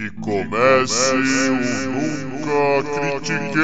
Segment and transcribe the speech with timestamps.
[0.00, 3.60] Que comece o Nunca Critiquei!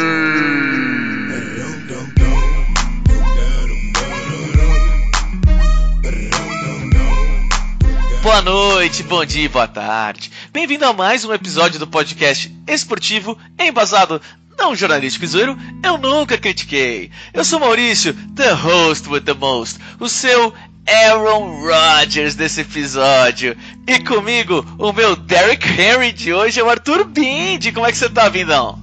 [8.22, 10.30] Boa noite, bom dia, boa tarde.
[10.52, 14.20] Bem-vindo a mais um episódio do podcast esportivo embasado
[14.58, 17.10] não jornalístico e zoeiro, eu nunca critiquei.
[17.32, 20.52] Eu sou Maurício, the host with the most, o seu
[20.88, 23.56] Aaron Rodgers desse episódio.
[23.86, 27.72] E comigo, o meu Derrick Henry de hoje é o Arthur Bindi.
[27.72, 28.78] Como é que você tá, Vindão?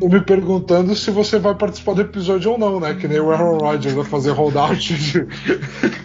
[0.00, 2.94] Tô me perguntando se você vai participar do episódio ou não, né?
[2.94, 5.26] Que nem o Aaron Rodgers vai fazer holdout de...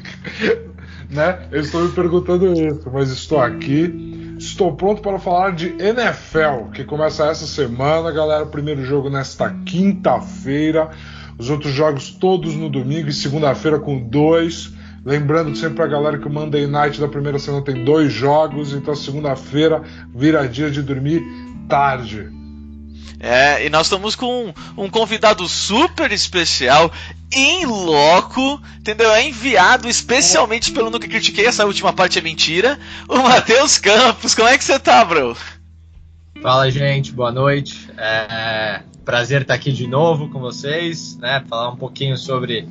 [1.11, 1.47] né?
[1.51, 4.35] Eu estou me perguntando isso, mas estou aqui.
[4.37, 8.45] Estou pronto para falar de NFL, que começa essa semana, galera.
[8.45, 10.89] Primeiro jogo nesta quinta-feira.
[11.37, 14.73] Os outros jogos todos no domingo e segunda-feira com dois.
[15.05, 18.95] Lembrando sempre a galera que o Monday Night da primeira semana tem dois jogos, então
[18.95, 19.83] segunda-feira
[20.15, 21.21] vira dia de dormir
[21.67, 22.29] tarde.
[23.19, 26.91] É, e nós estamos com um, um convidado super especial,
[27.31, 29.11] em loco, entendeu?
[29.11, 32.79] É enviado especialmente pelo Nunca Critiquei, essa última parte é mentira.
[33.07, 35.35] O Matheus Campos, como é que você tá, bro?
[36.41, 37.89] Fala, gente, boa noite.
[37.97, 41.43] É, prazer estar aqui de novo com vocês, né?
[41.49, 42.67] Falar um pouquinho sobre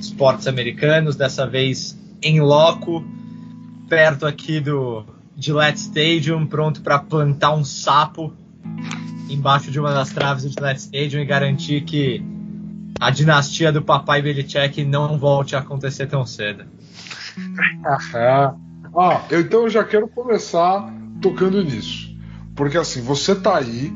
[0.00, 3.04] esportes americanos, dessa vez em loco,
[3.88, 5.04] perto aqui do
[5.36, 8.32] Gillette Stadium, pronto para plantar um sapo
[9.28, 12.24] embaixo de uma das traves do Gillette Stadium e garantir que
[12.98, 16.64] a dinastia do papai Belichick não volte a acontecer tão cedo.
[18.96, 22.16] ah, então eu já quero começar tocando nisso.
[22.54, 23.92] Porque assim, você tá aí,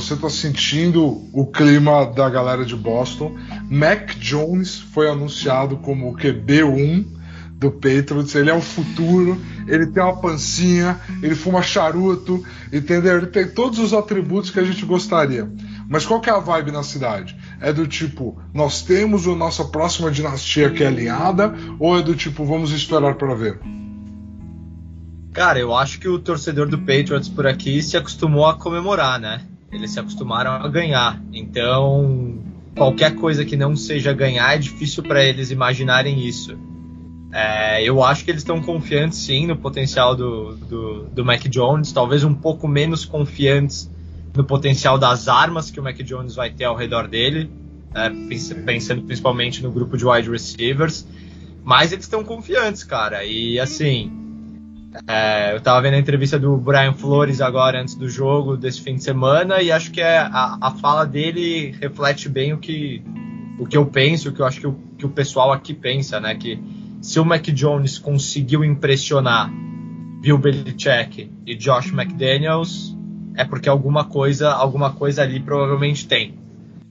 [0.00, 3.34] você tá sentindo o clima da galera de Boston.
[3.70, 7.06] Mac Jones foi anunciado como o QB1
[7.52, 13.16] do Patriots, ele é o futuro, ele tem uma pancinha, ele fuma charuto, entendeu?
[13.16, 15.50] Ele tem todos os atributos que a gente gostaria.
[15.88, 17.34] Mas qual que é a vibe na cidade?
[17.58, 22.14] É do tipo, nós temos a nossa próxima dinastia que é alinhada, ou é do
[22.14, 23.58] tipo, vamos esperar para ver?
[25.32, 29.40] Cara, eu acho que o torcedor do Patriots por aqui se acostumou a comemorar, né?
[29.72, 31.20] Eles se acostumaram a ganhar.
[31.32, 32.38] Então,
[32.76, 36.56] qualquer coisa que não seja ganhar é difícil para eles imaginarem isso.
[37.32, 41.92] É, eu acho que eles estão confiantes sim no potencial do, do, do Mac Jones,
[41.92, 43.90] talvez um pouco menos confiantes
[44.34, 47.50] no potencial das armas que o Mac Jones vai ter ao redor dele,
[47.94, 48.10] é,
[48.64, 51.06] pensando principalmente no grupo de wide receivers.
[51.64, 53.24] Mas eles estão confiantes, cara.
[53.24, 54.25] E assim,
[55.06, 58.94] é, eu estava vendo a entrevista do Brian Flores agora antes do jogo desse fim
[58.94, 63.02] de semana e acho que é, a, a fala dele reflete bem o que,
[63.58, 66.20] o que eu penso, o que eu acho que o, que o pessoal aqui pensa,
[66.20, 66.34] né?
[66.34, 66.60] Que
[67.00, 69.50] se o Mac Jones conseguiu impressionar
[70.20, 72.96] Bill Belichick e Josh McDaniels,
[73.36, 76.34] é porque alguma coisa, alguma coisa ali provavelmente tem,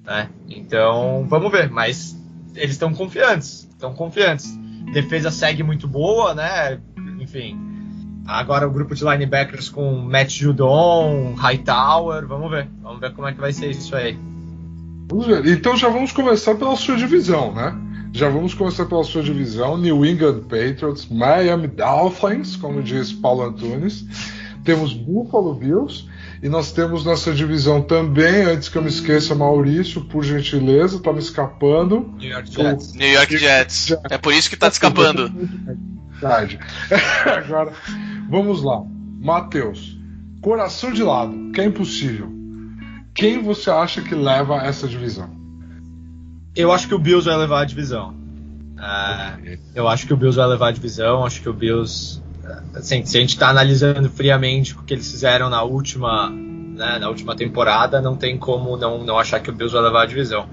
[0.05, 0.29] né?
[0.47, 2.15] Então, vamos ver, mas
[2.55, 4.57] eles estão confiantes, estão confiantes.
[4.93, 6.79] Defesa segue muito boa, né?
[7.19, 7.74] Enfim,
[8.25, 13.33] agora o grupo de linebackers com Matt Judon, Hightower, vamos ver, vamos ver como é
[13.33, 14.17] que vai ser isso aí.
[15.07, 15.45] Vamos ver.
[15.47, 17.75] Então já vamos começar pela sua divisão, né?
[18.11, 24.05] Já vamos começar pela sua divisão, New England Patriots, Miami Dolphins, como diz Paulo Antunes.
[24.63, 26.05] Temos Buffalo Bills
[26.41, 31.11] e nós temos nossa divisão também, antes que eu me esqueça, Maurício, por gentileza, tá
[31.11, 32.13] me escapando.
[32.17, 32.93] New York Jets.
[32.93, 32.97] O...
[32.97, 33.95] New York Jets.
[34.09, 35.31] É por isso que tá te escapando.
[36.19, 36.59] Verdade.
[37.25, 37.71] Agora,
[38.29, 38.83] vamos lá.
[39.19, 39.97] Matheus,
[40.41, 42.31] coração de lado, que é impossível.
[43.13, 45.29] Quem você acha que leva essa divisão?
[46.55, 48.13] Eu acho que o Bills vai levar a divisão.
[48.77, 51.25] Uh, eu acho que o Bills vai levar a divisão.
[51.25, 52.21] Acho que o Bills
[52.75, 57.09] assim, se a gente está analisando friamente o que eles fizeram na última, né, na
[57.09, 60.47] última temporada, não tem como não, não achar que o Bills vai levar a divisão.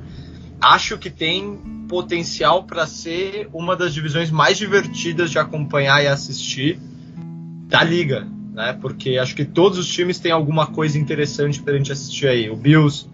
[0.61, 6.81] Acho que tem potencial para ser uma das divisões mais divertidas de acompanhar e assistir
[7.69, 8.73] da liga, né?
[8.81, 12.49] Porque acho que todos os times têm alguma coisa interessante para a gente assistir aí.
[12.49, 13.07] O Bills,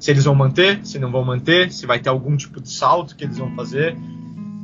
[0.00, 3.14] se eles vão manter, se não vão manter, se vai ter algum tipo de salto
[3.14, 3.98] que eles vão fazer.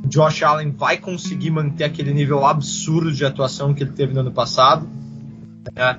[0.07, 4.31] Josh Allen vai conseguir manter aquele nível absurdo de atuação que ele teve no ano
[4.31, 4.89] passado.
[5.75, 5.95] É.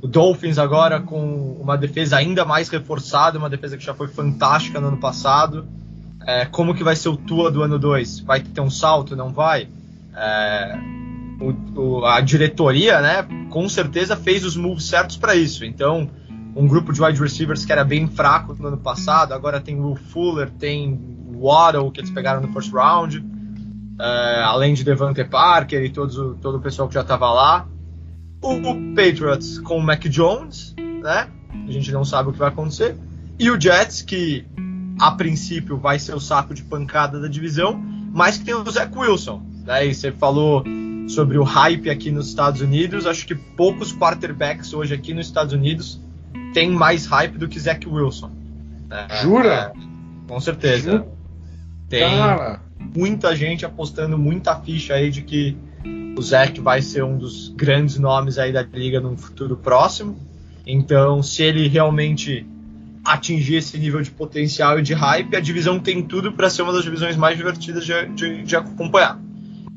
[0.00, 4.80] O Dolphins agora com uma defesa ainda mais reforçada, uma defesa que já foi fantástica
[4.80, 5.68] no ano passado.
[6.26, 8.20] É, como que vai ser o Tua do ano 2?
[8.20, 9.16] Vai ter um salto?
[9.16, 9.68] Não vai?
[10.14, 10.78] É,
[11.40, 15.64] o, o, a diretoria, né, com certeza fez os moves certos para isso.
[15.64, 16.08] Então,
[16.54, 19.96] um grupo de wide receivers que era bem fraco no ano passado, agora tem Will
[19.96, 20.98] Fuller, tem
[21.34, 23.32] Waddle que eles pegaram no first round
[24.02, 27.66] uh, além de Devante Parker e todos, todo o pessoal que já estava lá.
[28.42, 31.28] O Patriots com o Mac Jones, né?
[31.68, 32.96] A gente não sabe o que vai acontecer.
[33.38, 34.44] E o Jets, que
[34.98, 37.80] a princípio vai ser o saco de pancada da divisão,
[38.12, 39.42] mas que tem o Zach Wilson.
[39.64, 39.86] Né?
[39.86, 40.64] E você falou
[41.08, 43.06] sobre o hype aqui nos Estados Unidos.
[43.06, 46.00] Acho que poucos quarterbacks hoje aqui nos Estados Unidos
[46.52, 48.30] têm mais hype do que Zach Wilson.
[48.88, 49.06] Né?
[49.22, 49.72] Jura?
[49.74, 50.90] É, com certeza.
[50.90, 51.08] Jura?
[51.88, 52.60] Tem Cara.
[52.94, 55.56] muita gente apostando muita ficha aí de que
[56.16, 60.16] o Zach vai ser um dos grandes nomes aí da liga no futuro próximo.
[60.66, 62.46] Então, se ele realmente
[63.04, 66.72] atingir esse nível de potencial e de hype, a divisão tem tudo para ser uma
[66.72, 69.20] das divisões mais divertidas de, de, de, acompanhar.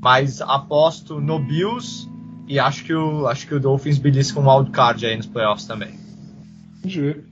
[0.01, 2.07] Mas aposto no Bills
[2.47, 6.05] e acho que o, acho que o Dolphins belisca um wildcard aí nos playoffs também.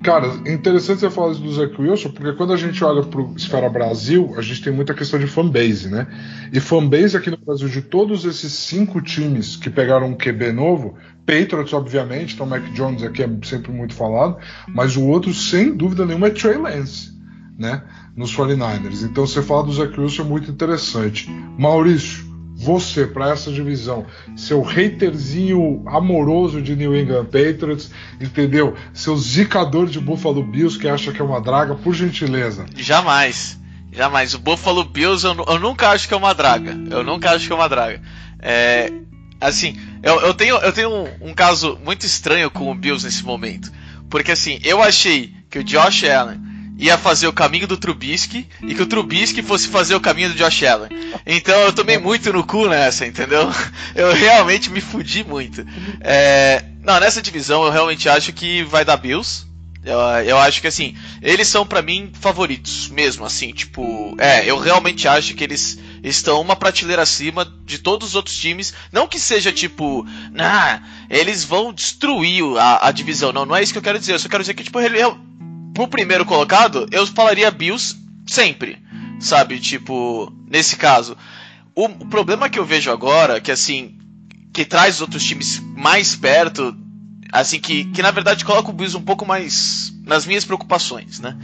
[0.02, 3.70] Cara, interessante você falar do Zach Wilson, porque quando a gente olha para o Esfera
[3.70, 6.08] Brasil, a gente tem muita questão de fanbase, né?
[6.52, 10.98] E fanbase aqui no Brasil, de todos esses cinco times que pegaram um QB novo,
[11.26, 14.38] Patriots, obviamente, então Mac Jones aqui é sempre muito falado,
[14.68, 17.12] mas o outro, sem dúvida nenhuma, é Trey Lance,
[17.58, 17.84] né?
[18.16, 19.04] Nos 49ers.
[19.04, 21.30] Então você fala do Zach Wilson é muito interessante.
[21.58, 24.06] Maurício, você para essa divisão,
[24.36, 27.90] seu haterzinho amoroso de New England Patriots,
[28.22, 28.76] entendeu?
[28.94, 32.66] Seu zicador de Buffalo Bills que acha que é uma draga, por gentileza.
[32.76, 33.60] Jamais,
[33.92, 34.34] jamais.
[34.34, 36.78] O Buffalo Bills eu, eu nunca acho que é uma draga.
[36.92, 38.02] Eu nunca acho que é uma draga.
[38.40, 38.92] É,
[39.42, 43.24] assim, eu, eu tenho, eu tenho um, um caso muito estranho com o Bills nesse
[43.24, 43.72] momento.
[44.10, 46.40] Porque assim, eu achei que o Josh Allen
[46.78, 50.36] ia fazer o caminho do Trubisky e que o Trubisky fosse fazer o caminho do
[50.36, 50.90] Josh Allen.
[51.26, 53.50] Então eu tomei muito no cu nessa, entendeu?
[53.96, 55.66] Eu realmente me fudi muito.
[56.02, 59.46] É, não, nessa divisão eu realmente acho que vai dar Bills.
[59.86, 64.58] Eu, eu acho que assim, eles são para mim favoritos mesmo, assim, tipo, é, eu
[64.58, 68.74] realmente acho que eles estão uma prateleira acima de todos os outros times.
[68.92, 73.32] Não que seja tipo, nah, eles vão destruir a, a divisão.
[73.32, 74.14] Não, não é isso que eu quero dizer.
[74.14, 75.00] Eu só quero dizer que, tipo, ele,
[75.74, 77.96] pro primeiro colocado, eu falaria Bills
[78.28, 78.78] sempre,
[79.20, 79.60] sabe?
[79.60, 81.18] Tipo, nesse caso.
[81.76, 83.98] O, o problema que eu vejo agora, que assim,
[84.54, 86.76] que traz os outros times mais perto,
[87.32, 91.36] assim, que, que na verdade coloca o Bills um pouco mais nas minhas preocupações, né?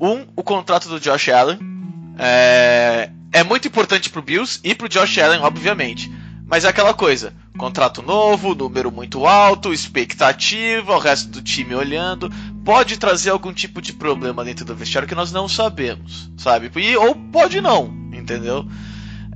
[0.00, 1.73] Um, o contrato do Josh Allen.
[2.18, 6.10] É, é muito importante pro Bills e pro Josh Allen, obviamente.
[6.46, 12.30] Mas é aquela coisa: contrato novo, número muito alto, expectativa, o resto do time olhando.
[12.64, 16.70] Pode trazer algum tipo de problema dentro do vestiário que nós não sabemos, sabe?
[16.76, 18.66] E, ou pode não, entendeu?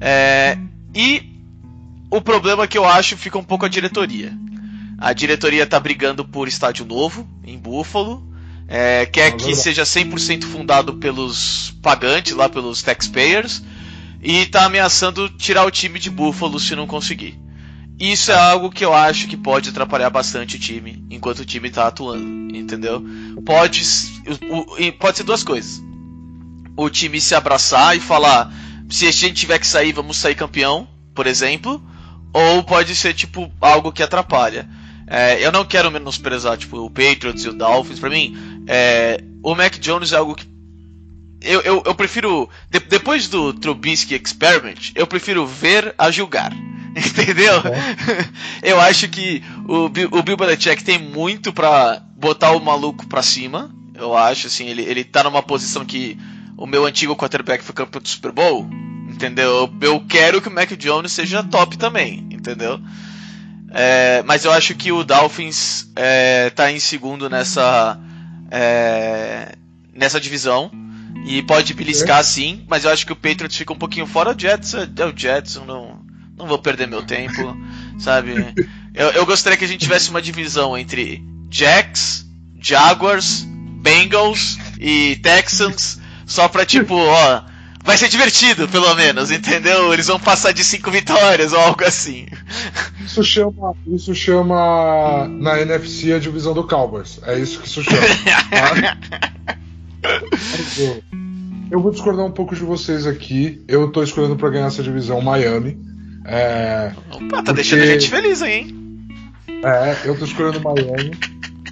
[0.00, 0.56] É,
[0.94, 1.38] e
[2.10, 4.32] o problema que eu acho fica um pouco a diretoria.
[4.96, 8.27] A diretoria tá brigando por estádio novo em Buffalo.
[8.68, 13.62] É, quer que seja 100% fundado pelos pagantes, lá pelos taxpayers
[14.22, 17.38] e tá ameaçando tirar o time de Buffalo se não conseguir.
[17.98, 21.70] Isso é algo que eu acho que pode atrapalhar bastante o time enquanto o time
[21.70, 23.02] tá atuando, entendeu?
[23.44, 23.82] Pode,
[24.98, 25.82] pode ser duas coisas.
[26.76, 28.52] O time se abraçar e falar:
[28.88, 31.82] se a gente tiver que sair, vamos sair campeão, por exemplo.
[32.32, 34.68] Ou pode ser tipo algo que atrapalha.
[35.10, 37.98] É, eu não quero menosprezar tipo, o Patriots e o Dolphins.
[37.98, 40.46] Para mim, é, o Mac Jones é algo que
[41.40, 42.48] eu, eu, eu prefiro.
[42.70, 46.52] De, depois do Trubisky Experiment, eu prefiro ver a julgar.
[46.94, 47.54] Entendeu?
[47.54, 48.28] É.
[48.70, 49.84] eu acho que o,
[50.18, 53.74] o Bill Belichick tem muito para botar o maluco pra cima.
[53.94, 56.18] Eu acho, assim, ele, ele tá numa posição que
[56.56, 58.68] o meu antigo quarterback foi campeão do Super Bowl.
[59.08, 59.72] Entendeu?
[59.80, 62.80] Eu quero que o Mac Jones seja top também, entendeu?
[63.70, 67.98] É, mas eu acho que o Dolphins é, tá em segundo nessa,
[68.50, 69.54] é,
[69.94, 70.70] nessa divisão.
[71.26, 74.34] E pode beliscar sim, mas eu acho que o Patriots fica um pouquinho fora.
[74.34, 76.00] O Jets é, é o Jets, não,
[76.36, 77.56] não vou perder meu tempo,
[77.98, 78.32] sabe?
[78.94, 82.26] Eu, eu gostaria que a gente tivesse uma divisão entre Jacks,
[82.60, 83.46] Jaguars,
[83.82, 87.42] Bengals e Texans, só pra tipo, ó,
[87.88, 89.94] vai ser divertido, pelo menos, entendeu?
[89.94, 92.26] Eles vão passar de cinco vitórias ou algo assim.
[93.02, 97.18] Isso chama, isso chama na NFC a divisão do Cowboys.
[97.22, 98.02] É isso que isso chama.
[98.50, 98.98] Tá?
[101.70, 103.64] Eu vou discordar um pouco de vocês aqui.
[103.66, 105.78] Eu tô escolhendo para ganhar essa divisão Miami.
[106.26, 107.52] É, Opa, tá porque...
[107.54, 109.08] deixando a gente feliz aí, hein?
[109.64, 111.12] É, eu tô escolhendo Miami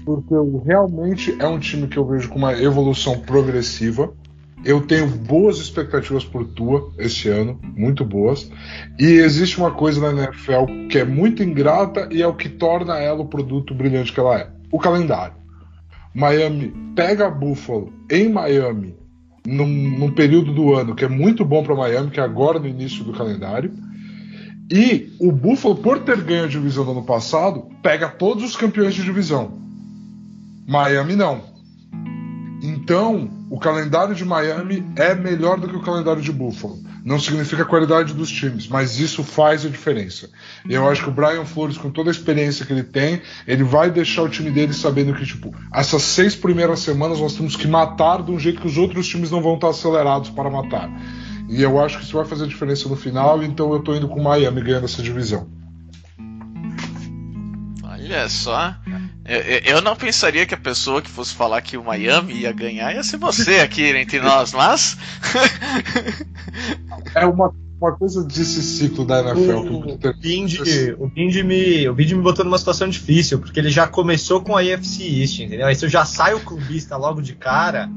[0.02, 4.14] porque realmente é um time que eu vejo com uma evolução progressiva.
[4.66, 8.50] Eu tenho boas expectativas por Tua esse ano, muito boas.
[8.98, 12.98] E existe uma coisa na NFL que é muito ingrata e é o que torna
[12.98, 15.36] ela o produto brilhante que ela é: o calendário.
[16.12, 18.96] Miami pega Buffalo em Miami
[19.46, 22.66] num, num período do ano que é muito bom para Miami, que é agora no
[22.66, 23.72] início do calendário.
[24.68, 28.94] E o Buffalo, por ter ganho a divisão do ano passado, pega todos os campeões
[28.94, 29.60] de divisão.
[30.66, 31.40] Miami não.
[32.60, 36.78] Então, o calendário de Miami é melhor do que o calendário de Buffalo.
[37.02, 40.28] Não significa a qualidade dos times, mas isso faz a diferença.
[40.68, 43.90] Eu acho que o Brian Flores, com toda a experiência que ele tem, ele vai
[43.90, 48.22] deixar o time dele sabendo que, tipo, essas seis primeiras semanas nós temos que matar
[48.22, 50.90] de um jeito que os outros times não vão estar acelerados para matar.
[51.48, 54.20] E eu acho que isso vai fazer diferença no final, então eu tô indo com
[54.20, 55.48] o Miami ganhando essa divisão.
[57.82, 58.76] Olha só.
[59.28, 62.94] Eu, eu, não pensaria que a pessoa que fosse falar que o Miami ia ganhar
[62.94, 64.96] ia ser você aqui entre nós, mas.
[67.12, 69.56] é uma, uma coisa desse ciclo da NFL.
[69.56, 73.58] O, que o, Bindi, o, Bindi me, o Bindi me botou numa situação difícil, porque
[73.58, 75.66] ele já começou com a AFC East, entendeu?
[75.66, 77.90] Aí se eu já saio clubista logo de cara,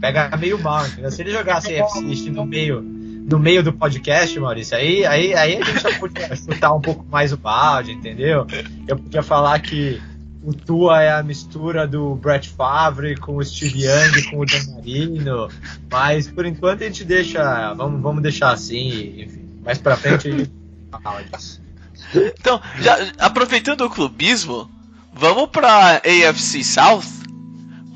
[0.00, 1.12] pega meio mal, entendeu?
[1.12, 5.34] Se ele jogasse a AFC East no meio no meio do podcast, Maurício, aí, aí,
[5.34, 8.46] aí a gente já podia chutar um pouco mais o balde, entendeu?
[8.86, 10.00] Eu podia falar que
[10.46, 14.74] o Tua é a mistura do Brett Favre com o Steve Young, com o Dan
[14.74, 15.48] Marino,
[15.90, 20.30] mas por enquanto a gente deixa, vamos, vamos deixar assim, enfim, mais pra frente a
[20.30, 20.50] gente
[21.02, 21.60] fala disso.
[22.14, 24.70] Então, já, aproveitando o clubismo,
[25.12, 27.02] vamos pra AFC South,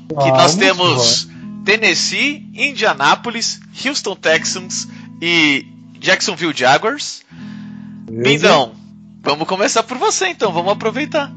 [0.09, 1.31] que nós temos.
[1.63, 4.87] Tennessee, Indianapolis, Houston Texans,
[5.21, 5.67] e
[5.99, 7.21] Jacksonville Jaguars.
[8.11, 8.73] Bindão,
[9.21, 11.31] vamos começar por você então, vamos aproveitar.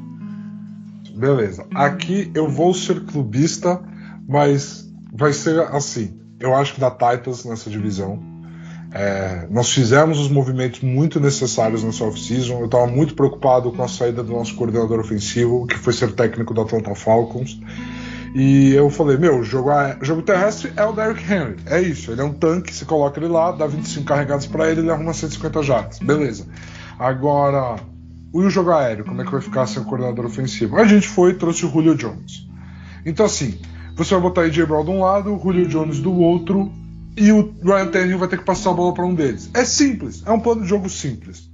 [1.15, 1.67] Beleza.
[1.75, 3.81] Aqui eu vou ser clubista,
[4.29, 6.19] mas vai ser assim.
[6.41, 8.35] Eu acho que dá Titans nessa divisão.
[8.93, 12.61] É, nós fizemos os movimentos muito necessários nessa off-season.
[12.61, 16.55] Eu estava muito preocupado com a saída do nosso coordenador ofensivo, que foi ser técnico
[16.55, 17.61] do Atlanta Falcons.
[18.35, 21.57] E eu falei, meu, jogo, jogo terrestre é o Derrick Henry.
[21.67, 22.11] É isso.
[22.11, 25.13] Ele é um tanque, você coloca ele lá, dá 25 carregados para ele, ele arruma
[25.13, 25.99] 150 jardas.
[25.99, 26.47] Beleza.
[26.99, 27.77] Agora,
[28.43, 29.05] e o jogo aéreo?
[29.05, 30.77] Como é que vai ficar sem o coordenador ofensivo?
[30.77, 32.49] A gente foi e trouxe o Julio Jones.
[33.07, 33.59] Então, assim,
[33.97, 36.73] você vai botar AJ Brown de um lado, o Julio Jones do outro,
[37.17, 39.49] e o Ryan Tannehill vai ter que passar a bola para um deles.
[39.55, 41.49] É simples, é um plano de jogo simples.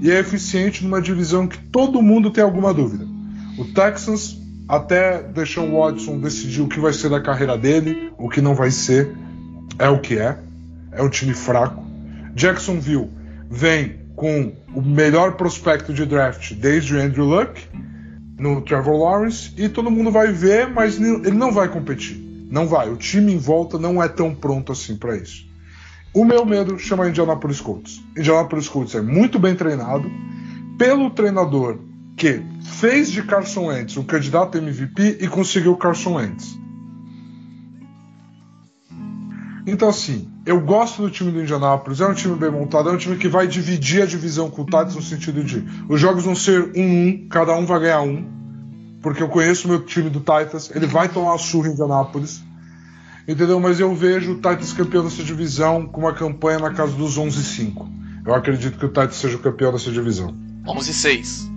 [0.00, 3.06] E é eficiente numa divisão que todo mundo tem alguma dúvida.
[3.58, 8.40] O Texans até Deshaun Watson decidir o que vai ser da carreira dele, o que
[8.40, 9.14] não vai ser,
[9.78, 10.38] é o que é.
[10.92, 11.84] É um time fraco.
[12.34, 13.10] Jacksonville
[13.50, 17.60] vem com o melhor prospecto de draft desde o Andrew Luck
[18.38, 22.16] no Trevor Lawrence e todo mundo vai ver, mas ele não vai competir.
[22.50, 22.90] Não vai.
[22.90, 25.46] O time em volta não é tão pronto assim para isso.
[26.12, 28.00] O meu medo chama Indianapolis Colts.
[28.16, 30.08] Indianapolis Colts é muito bem treinado
[30.78, 31.78] pelo treinador
[32.16, 36.56] que fez de Carson Wentz o candidato MVP e conseguiu Carson Wentz.
[39.66, 42.98] Então, assim, eu gosto do time do Indianapolis, é um time bem montado, é um
[42.98, 46.34] time que vai dividir a divisão com o Titans no sentido de os jogos vão
[46.34, 48.26] ser um, um, cada um vai ganhar um,
[49.00, 52.42] porque eu conheço o meu time do Titans, ele vai tomar uma surra em Indianapolis,
[53.26, 53.58] entendeu?
[53.58, 57.86] Mas eu vejo o Titans campeão dessa divisão com uma campanha na casa dos 11-5.
[58.26, 60.34] Eu acredito que o Titans seja o campeão dessa divisão.
[60.66, 61.50] 11-6.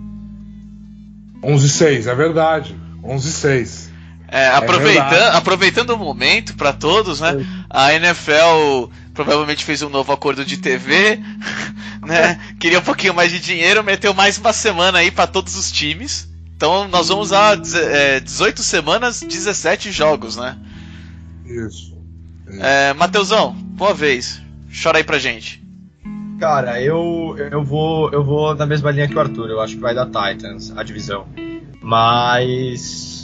[1.42, 2.78] 11-6, é verdade.
[3.02, 3.88] 11-6.
[4.30, 7.32] É, aproveitando, é aproveitando o momento para todos, né?
[7.70, 11.20] A NFL provavelmente fez um novo acordo de TV,
[12.06, 12.40] né?
[12.58, 16.28] Queria um pouquinho mais de dinheiro, meteu mais uma semana aí para todos os times.
[16.56, 20.56] Então nós vamos a é, 18 semanas, 17 jogos, né?
[21.44, 21.96] Isso.
[22.60, 24.40] É, Mateusão, boa vez.
[24.82, 25.62] Chora aí pra gente.
[26.38, 29.50] Cara, eu, eu vou eu vou na mesma linha que o Arthur.
[29.50, 31.26] Eu acho que vai dar Titans a divisão.
[31.82, 33.17] Mas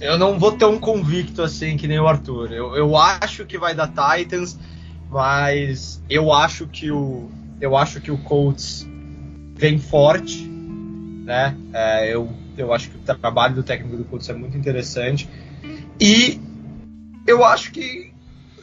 [0.00, 2.52] eu não vou ter um convicto assim que nem o Arthur.
[2.52, 4.58] Eu, eu acho que vai dar Titans,
[5.10, 7.28] mas eu acho que o
[7.60, 8.86] eu acho que o Colts
[9.54, 11.56] vem forte, né?
[11.72, 15.28] É, eu, eu acho que o trabalho do técnico do Colts é muito interessante
[16.00, 16.40] e
[17.26, 18.12] eu acho que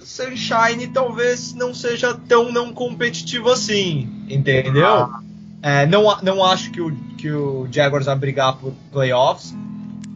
[0.03, 4.85] Sunshine talvez não seja tão não competitivo assim, entendeu?
[4.85, 5.21] Ah.
[5.63, 9.55] É, não, não acho que o, que o Jaguars vai brigar por playoffs,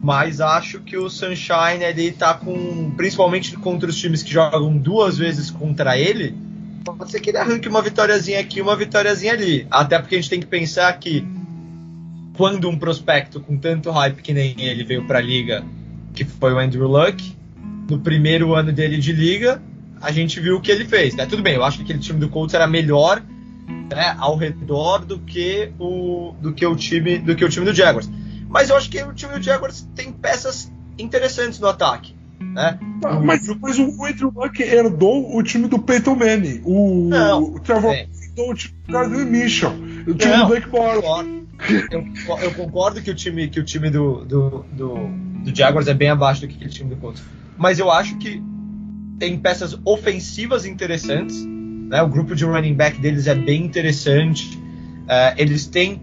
[0.06, 5.18] mas acho que o Sunshine ele tá com, principalmente contra os times que jogam duas
[5.18, 6.32] vezes contra ele,
[6.84, 9.66] pode ser que ele arranque uma vitóriazinha aqui, uma vitóriazinha ali.
[9.68, 11.26] Até porque a gente tem que pensar que
[12.36, 15.64] quando um prospecto com tanto hype que nem ele veio para a liga,
[16.14, 17.36] que foi o Andrew Luck,
[17.90, 19.60] no primeiro ano dele de liga,
[20.00, 21.16] a gente viu o que ele fez.
[21.16, 21.26] Né?
[21.26, 23.20] Tudo bem, eu acho que aquele time do Colts era melhor
[23.90, 27.74] né, ao redor do que o do que o time do que o time do
[27.74, 28.08] Jaguars.
[28.56, 32.14] Mas eu acho que o time do Jaguars tem peças interessantes no ataque.
[32.40, 32.78] né?
[33.04, 36.62] Ah, mas, mas o Andrew Luck herdou o time do Peyton Manning.
[36.64, 38.06] O, Não, o Trevor é.
[38.28, 39.72] herdou o time do Gardner Mitchell.
[40.06, 41.04] O time Não, do Blake Bortles.
[41.90, 42.06] Eu,
[42.40, 44.94] eu concordo que o time, que o time do, do, do,
[45.44, 47.22] do Jaguars é bem abaixo do que aquele time do Colts.
[47.58, 48.42] Mas eu acho que
[49.18, 51.44] tem peças ofensivas interessantes.
[51.44, 52.00] Né?
[52.00, 54.58] O grupo de running back deles é bem interessante.
[55.06, 56.00] É, eles têm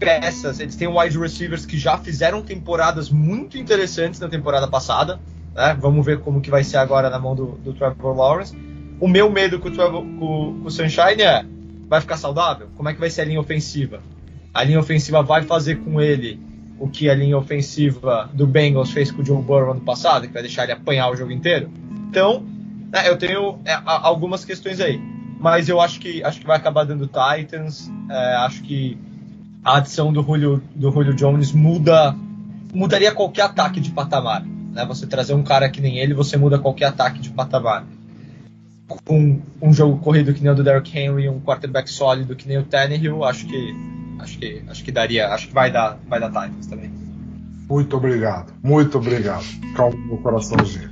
[0.00, 5.20] peças, eles têm wide receivers que já fizeram temporadas muito interessantes na temporada passada.
[5.54, 5.76] né?
[5.78, 8.56] Vamos ver como que vai ser agora na mão do, do Trevor Lawrence.
[8.98, 11.44] O meu medo com o, Trevor, com, com o Sunshine é:
[11.86, 12.68] vai ficar saudável?
[12.76, 14.00] Como é que vai ser a linha ofensiva?
[14.54, 16.40] A linha ofensiva vai fazer com ele
[16.78, 20.32] o que a linha ofensiva do Bengals fez com o Joe Burrow ano passado, que
[20.32, 21.70] vai deixar ele apanhar o jogo inteiro?
[22.08, 22.42] Então,
[22.90, 24.98] né, eu tenho é, algumas questões aí.
[25.38, 27.90] Mas eu acho que acho que vai acabar dando Titans.
[28.10, 28.98] é, acho que
[29.64, 32.14] a adição do Julio, do Julio Jones muda
[32.72, 34.44] mudaria qualquer ataque de patamar.
[34.44, 34.84] Né?
[34.86, 37.84] Você trazer um cara que nem ele, você muda qualquer ataque de patamar.
[39.04, 42.58] Com um jogo corrido que nem o do Derrick Henry, um quarterback sólido que nem
[42.58, 43.74] o Tannehill, acho que
[44.18, 46.90] acho que acho que daria, acho que vai dar vai dar Titans também.
[47.68, 48.52] Muito obrigado.
[48.62, 49.44] Muito obrigado.
[49.76, 50.90] Calma no coraçãozinho.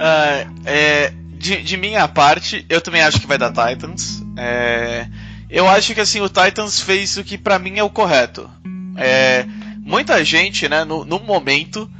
[0.00, 4.24] Ah, é, de, de minha parte, eu também acho que vai dar Titans.
[4.38, 5.06] É,
[5.56, 8.48] eu acho que assim o Titans fez o que pra mim é o correto.
[8.96, 9.46] É,
[9.80, 11.90] muita gente, né, no, no momento,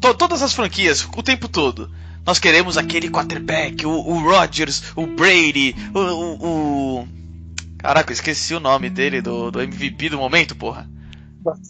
[0.00, 1.90] to- todas as franquias, o tempo todo,
[2.26, 6.46] nós queremos aquele quarterback, o, o Rodgers, o Brady, o, o,
[7.00, 7.08] o-
[7.78, 10.88] Caraca, esqueci o nome dele, do, do MVP do momento, porra.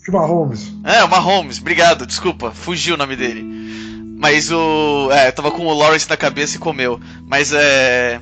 [0.08, 0.72] Mahomes.
[0.84, 3.42] É, o Mahomes, obrigado, desculpa, fugiu o nome dele.
[4.16, 5.08] Mas o.
[5.10, 7.00] É, tava com o Lawrence na cabeça e comeu.
[7.26, 8.20] Mas é.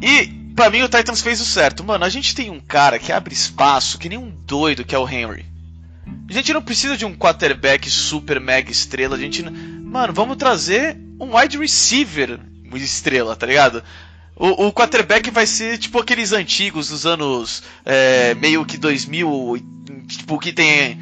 [0.00, 1.84] E, pra mim, o Titans fez o certo.
[1.84, 4.98] Mano, a gente tem um cara que abre espaço, que nem um doido, que é
[4.98, 5.46] o Henry.
[6.28, 9.14] A gente não precisa de um quarterback super mega estrela.
[9.14, 9.40] A gente.
[9.40, 12.40] Mano, vamos trazer um wide receiver
[12.74, 13.84] estrela, tá ligado?
[14.34, 19.64] O, o quarterback vai ser tipo aqueles antigos dos anos é, meio que 2000,
[20.08, 21.00] tipo que tem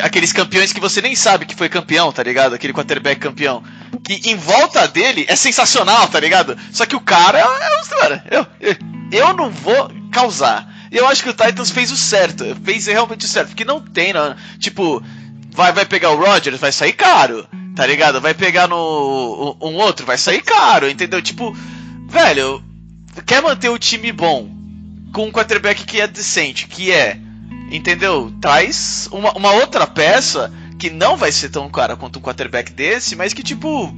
[0.00, 2.54] aqueles campeões que você nem sabe que foi campeão, tá ligado?
[2.54, 3.64] Aquele quarterback campeão.
[4.02, 6.56] Que em volta dele é sensacional, tá ligado?
[6.72, 8.46] Só que o cara é, é eu,
[9.12, 10.72] eu não vou causar.
[10.90, 14.12] Eu acho que o Titans fez o certo, fez realmente o certo, porque não tem,
[14.12, 15.02] não, tipo,
[15.50, 18.20] vai, vai pegar o Rodgers, vai sair caro, tá ligado?
[18.20, 21.22] Vai pegar no um outro, vai sair caro, entendeu?
[21.22, 21.56] Tipo,
[22.08, 22.62] velho,
[23.26, 24.50] quer manter o time bom
[25.14, 27.18] com um quarterback que é decente, que é,
[27.70, 28.30] entendeu?
[28.40, 33.14] Traz uma, uma outra peça que não vai ser tão cara quanto um quarterback desse,
[33.14, 33.94] mas que tipo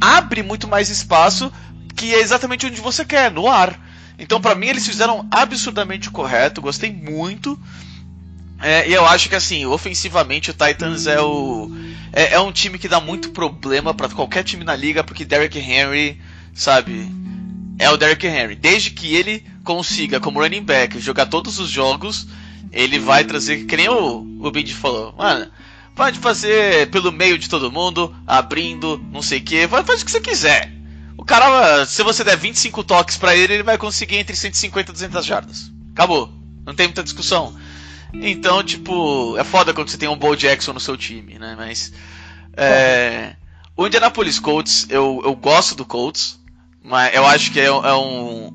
[0.00, 1.52] abre muito mais espaço,
[1.94, 3.78] que é exatamente onde você quer, no ar.
[4.18, 7.56] Então, pra mim, eles fizeram absurdamente correto, gostei muito.
[8.60, 11.70] É, e eu acho que assim, ofensivamente o Titans é o
[12.12, 15.56] é, é um time que dá muito problema pra qualquer time na liga, porque Derrick
[15.56, 16.20] Henry,
[16.52, 17.08] sabe,
[17.78, 18.56] é o Derrick Henry.
[18.56, 22.26] Desde que ele consiga, como running back, jogar todos os jogos,
[22.72, 25.48] ele vai trazer, que nem o, o Bid falou, mano,
[25.94, 30.10] pode fazer pelo meio de todo mundo, abrindo, não sei o que, faz o que
[30.10, 30.72] você quiser.
[31.16, 34.92] O cara, se você der 25 toques pra ele, ele vai conseguir entre 150 e
[34.92, 35.72] 200 jardas.
[35.92, 36.32] Acabou.
[36.66, 37.56] Não tem muita discussão.
[38.12, 41.54] Então, tipo, é foda quando você tem um Bo Jackson no seu time, né?
[41.56, 41.92] Mas.
[42.56, 43.34] É,
[43.76, 46.38] o Indianapolis Colts, eu, eu gosto do Colts,
[46.82, 48.50] mas eu acho que é, é um.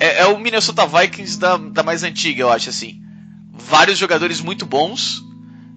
[0.00, 3.00] É, é o Minnesota Vikings da, da mais antiga, eu acho assim.
[3.52, 5.22] Vários jogadores muito bons,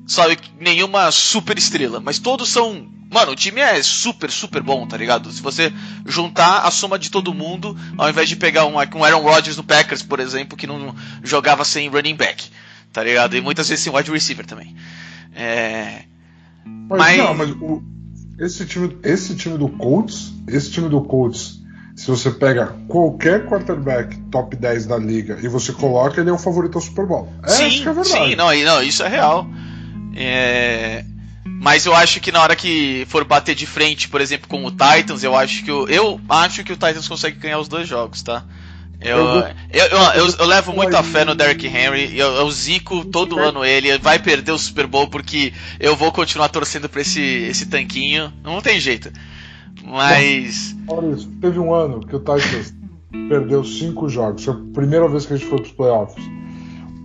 [0.08, 0.38] sabe?
[0.60, 2.88] Nenhuma super estrela, mas todos são.
[3.10, 5.32] Mano, o time é super, super bom, tá ligado?
[5.32, 5.72] Se você
[6.06, 9.64] juntar a soma de todo mundo, ao invés de pegar um, um Aaron Rodgers no
[9.64, 10.94] Packers, por exemplo, que não
[11.24, 12.50] jogava sem running back,
[12.92, 13.38] tá ligado?
[13.38, 14.76] E muitas vezes sem wide receiver também.
[15.34, 16.02] É.
[16.66, 17.82] Mas, Mas- não, mas o-
[18.40, 21.60] esse, time, esse time do Colts, esse time do Colts,
[21.96, 26.38] se você pega qualquer quarterback top 10 da liga e você coloca, ele é o
[26.38, 27.32] favorito ao Super Bowl.
[27.44, 28.10] É, sim, é verdade.
[28.10, 29.48] sim, não, não, isso é real.
[30.20, 31.06] É,
[31.46, 34.72] Mas eu acho que na hora que for bater de frente, por exemplo, com o
[34.72, 38.22] Titans, eu acho que o, eu acho que o Titans consegue ganhar os dois jogos,
[38.24, 38.44] tá?
[39.00, 39.86] Eu, Eu eu,
[40.26, 42.18] eu- eu levo muita fé no Derrick Henry.
[42.18, 43.96] Eu, eu zico todo ano ele.
[44.00, 48.34] Vai perder o Super Bowl porque eu vou continuar torcendo pra esse, esse tanquinho.
[48.44, 49.12] Não tem jeito.
[49.84, 50.76] Mas.
[50.88, 52.74] Maurício, teve um ano que o Titans
[53.30, 54.44] perdeu cinco jogos.
[54.44, 56.24] Foi a primeira vez que a gente foi pros playoffs.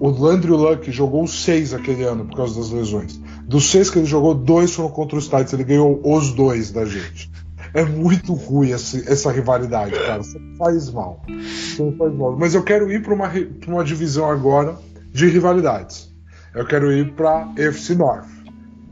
[0.04, 3.20] O Andrew Luck jogou seis aquele ano por causa das lesões.
[3.46, 5.52] Dos seis que ele jogou, dois foram contra os Titans.
[5.52, 7.30] Ele ganhou os dois da gente.
[7.72, 10.22] É muito ruim esse- essa rivalidade, cara.
[10.22, 11.22] Você faz mal.
[11.28, 12.36] Você faz mal.
[12.36, 14.76] Mas eu quero ir para uma, pra uma divisão agora
[15.12, 16.12] de rivalidades.
[16.54, 18.26] Eu quero ir para FC North.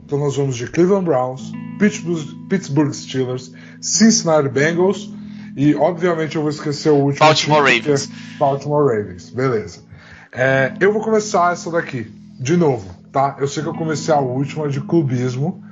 [0.07, 5.12] Então nós vamos de Cleveland Browns, Pittsburgh, Pittsburgh Steelers, Cincinnati Bengals
[5.57, 7.18] e obviamente eu vou esquecer o último.
[7.27, 8.09] Baltimore time, Ravens.
[8.11, 9.89] é Baltimore Ravens, beleza.
[10.33, 13.37] É, eu vou começar essa daqui, de novo, tá?
[13.38, 15.62] Eu sei que eu comecei a última de clubismo,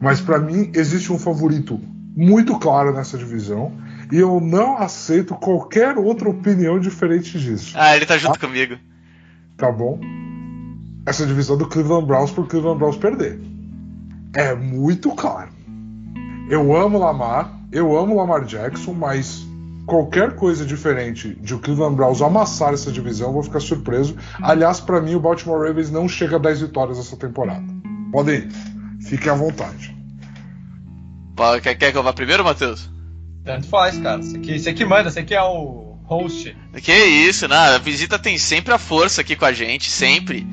[0.00, 1.80] mas para mim existe um favorito
[2.16, 3.72] muito claro nessa divisão
[4.12, 7.74] e eu não aceito qualquer outra opinião diferente disso.
[7.76, 8.78] Ah, ele tá junto comigo.
[9.56, 10.00] Tá bom?
[11.06, 13.40] Essa divisão do Cleveland Browns pro Cleveland Browns perder.
[14.32, 15.50] É muito claro.
[16.48, 19.46] Eu amo Lamar, eu amo Lamar Jackson, mas
[19.86, 24.16] qualquer coisa diferente de o Cleveland Browns amassar essa divisão, eu vou ficar surpreso.
[24.40, 27.64] Aliás, para mim, o Baltimore Ravens não chega a 10 vitórias essa temporada.
[28.12, 28.48] Podem ir.
[29.00, 29.94] Fiquem à vontade.
[31.62, 32.90] Quer, quer que eu vá primeiro, Matheus?
[33.44, 34.22] Tanto faz, cara.
[34.22, 36.56] Você que, você que manda, você que é o host.
[36.82, 37.56] Que isso, né?
[37.56, 40.46] A visita tem sempre a força aqui com a gente, sempre.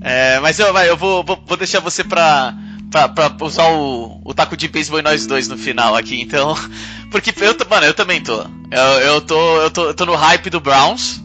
[0.00, 2.54] É, mas eu, vai, eu vou, vou, vou deixar você pra,
[2.90, 6.54] pra, pra usar o, o taco de beisebol e nós dois no final aqui, então.
[7.10, 8.40] Porque eu, mano, eu também tô.
[8.70, 11.20] Eu, eu, tô, eu, tô, eu tô no hype do Browns.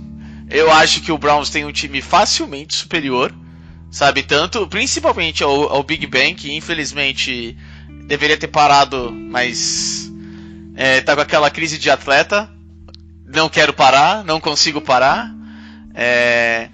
[0.50, 3.34] Eu acho que o Browns tem um time facilmente superior.
[3.90, 7.58] Sabe, tanto, principalmente ao, ao Big Bang, que infelizmente
[8.08, 10.10] deveria ter parado, mas
[10.76, 12.50] é, tá com aquela crise de atleta.
[13.26, 15.30] Não quero parar, não consigo parar.
[15.94, 16.70] É,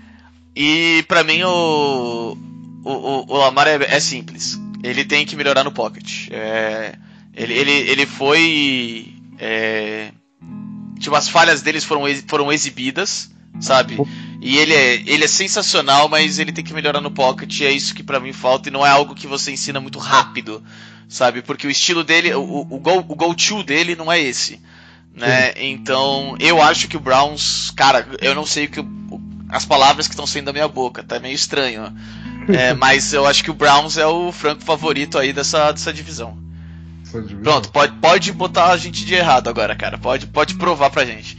[0.55, 2.37] e pra mim o,
[2.83, 4.59] o, o- o Lamar é, é simples.
[4.87, 6.27] Ele tem que melhorar no pocket.
[6.31, 6.95] É,
[7.33, 9.13] ele, ele, ele foi.
[9.39, 10.11] É,
[10.99, 13.97] tipo, as falhas deles foram, foram exibidas, sabe?
[14.41, 17.59] E ele é, ele é sensacional, mas ele tem que melhorar no pocket.
[17.59, 18.69] E é isso que pra mim falta.
[18.69, 20.63] E não é algo que você ensina muito rápido,
[21.09, 21.41] sabe?
[21.41, 24.61] Porque o estilo dele, o, o, o go- o go-to dele não é esse.
[25.15, 25.53] Né?
[25.57, 28.79] Então, eu acho que o Browns, cara, eu não sei o que
[29.49, 31.91] as palavras que estão saindo da minha boca, tá meio estranho.
[32.47, 36.37] É, mas eu acho que o Browns é o franco favorito aí dessa, dessa divisão.
[37.03, 37.41] Divisão.
[37.41, 39.97] Pronto, pode, pode botar a gente de errado agora, cara.
[39.97, 41.37] Pode, pode provar pra gente.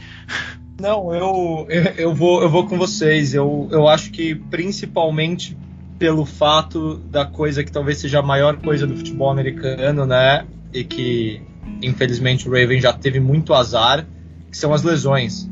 [0.79, 3.33] Não, eu, eu, eu vou, eu vou com vocês.
[3.33, 5.57] Eu, eu acho que principalmente
[5.97, 10.45] pelo fato da coisa que talvez seja a maior coisa do futebol americano, né?
[10.73, 11.41] E que
[11.81, 14.05] infelizmente o Raven já teve muito azar,
[14.49, 15.49] que são as lesões,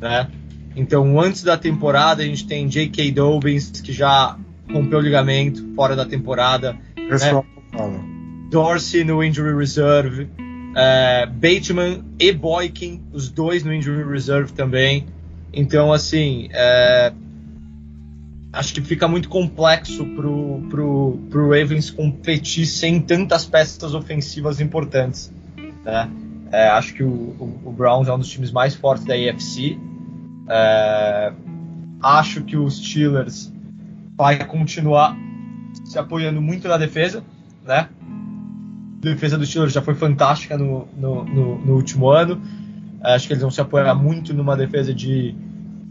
[0.00, 0.28] né?
[0.76, 3.10] Então, antes da temporada, a gente tem J.K.
[3.10, 4.38] Dobbins, que já
[4.72, 7.30] rompeu o ligamento fora da temporada, Esse é.
[7.30, 8.00] é fala.
[8.50, 10.28] Dorsey no injury reserve,
[10.76, 15.06] é, Bateman e Boykin, os dois no injury reserve também.
[15.52, 17.12] Então, assim, é,
[18.52, 25.32] acho que fica muito complexo pro, pro, pro Ravens competir sem tantas peças ofensivas importantes.
[25.84, 26.10] Né?
[26.52, 29.78] É, acho que o, o, o Browns é um dos times mais fortes da AFC.
[30.48, 31.32] É,
[32.02, 33.52] acho que os Steelers
[34.20, 35.16] vai continuar
[35.82, 37.24] se apoiando muito na defesa,
[37.64, 37.88] né?
[37.88, 42.38] A defesa dos Steelers já foi fantástica no, no, no, no último ano.
[43.02, 45.34] Acho que eles vão se apoiar muito numa defesa de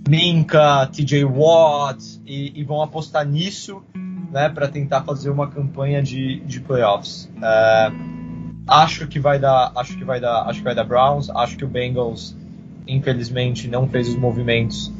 [0.08, 3.82] Minka, TJ Watt e, e vão apostar nisso,
[4.32, 7.28] né, para tentar fazer uma campanha de, de playoffs.
[7.42, 7.92] É,
[8.68, 11.32] acho que vai dar, acho que vai dar, acho que vai dar Browns.
[11.32, 12.38] Acho que o Bengals,
[12.88, 14.94] infelizmente, não fez os movimentos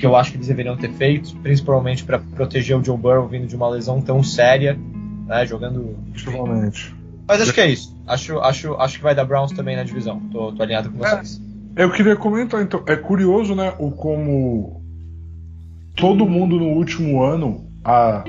[0.00, 3.46] que eu acho que eles deveriam ter feito, principalmente para proteger o Joe Burrow vindo
[3.46, 4.78] de uma lesão tão séria,
[5.26, 6.94] né, jogando Extremamente.
[7.26, 7.96] mas acho que é isso.
[8.06, 10.20] Acho, acho, acho que vai dar Browns também na divisão.
[10.32, 11.40] Tô, tô alinhado com vocês.
[11.76, 14.82] Eu queria comentar, então, é curioso, né, o como
[15.94, 18.24] todo mundo no último ano, a,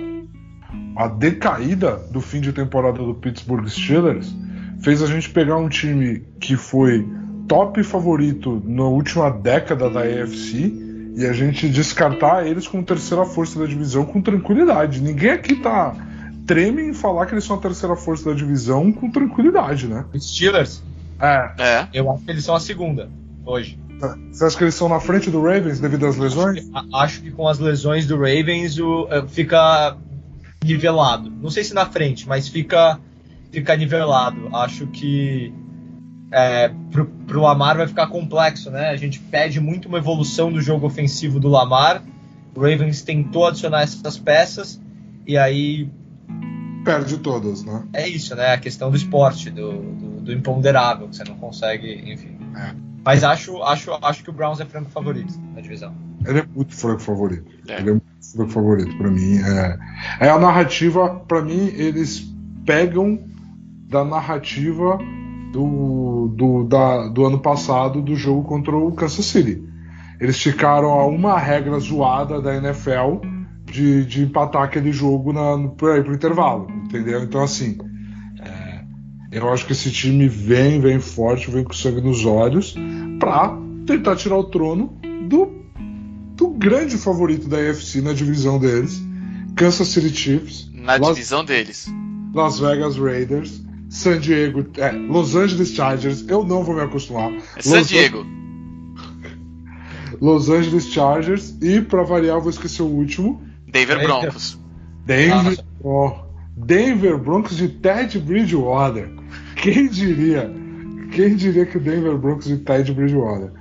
[0.95, 4.35] a decaída do fim de temporada do Pittsburgh Steelers
[4.81, 7.07] fez a gente pegar um time que foi
[7.47, 13.59] top favorito na última década da AFC e a gente descartar eles como terceira força
[13.59, 15.01] da divisão com tranquilidade.
[15.01, 15.95] Ninguém aqui tá
[16.45, 20.05] treme em falar que eles são a terceira força da divisão com tranquilidade, né?
[20.13, 20.81] Os Steelers,
[21.19, 21.51] É.
[21.59, 21.87] É.
[21.93, 23.09] eu acho que eles são a segunda
[23.45, 23.77] hoje.
[24.31, 26.65] Você acha que eles estão na frente do Ravens devido às lesões?
[26.73, 29.97] A- Acho que com as lesões do Ravens o, eh, fica
[30.63, 31.29] nivelado.
[31.29, 32.97] Não sei se na frente, mas fica,
[33.51, 34.49] fica nivelado.
[34.55, 35.53] Acho que
[36.31, 38.89] é, pro, pro Lamar vai ficar complexo, né?
[38.89, 42.03] A gente pede muito uma evolução do jogo ofensivo do Lamar.
[42.55, 44.81] O Ravens tentou adicionar essas peças
[45.25, 45.89] e aí
[46.83, 47.83] Perde todas, né?
[47.93, 48.53] é isso, né?
[48.53, 52.37] A questão do esporte, do, do, do imponderável, que você não consegue, enfim.
[52.55, 52.73] É.
[53.03, 55.93] Mas acho, acho, acho que o Browns é franco favorito na divisão.
[56.25, 57.45] Ele é muito franco favorito.
[57.67, 57.79] É.
[57.79, 59.37] Ele é muito franco favorito pra mim.
[59.37, 59.79] É,
[60.27, 62.27] é a narrativa, pra mim, eles
[62.65, 63.19] pegam
[63.87, 64.99] da narrativa
[65.51, 69.63] do, do, da- do ano passado do jogo contra o Kansas City.
[70.19, 73.25] Eles ficaram a uma regra zoada da NFL
[73.65, 76.67] de, de empatar aquele jogo na, no, pro, pro intervalo.
[76.85, 77.23] Entendeu?
[77.23, 77.77] Então, assim,
[78.41, 78.81] é,
[79.31, 82.75] eu acho que esse time vem, vem forte, vem com sangue nos olhos
[83.19, 84.97] para tentar tirar o trono
[85.29, 85.51] do,
[86.35, 89.01] do grande favorito da AFC na divisão deles,
[89.55, 90.69] Kansas City Chiefs.
[90.73, 91.87] Na Las, divisão deles.
[92.33, 96.23] Las Vegas Raiders, San Diego, é, Los Angeles Chargers.
[96.27, 97.31] Eu não vou me acostumar.
[97.55, 98.25] É San Los Diego.
[100.21, 103.41] Los Angeles Chargers e, para variar, eu vou esquecer o último.
[103.67, 104.57] Denver Broncos.
[105.05, 106.11] Denver, oh,
[106.55, 109.09] Denver Broncos de Ted Bridgewater.
[109.55, 110.53] Quem diria?
[111.11, 113.51] Quem diria que o Denver Broncos de Ted Bridgewater?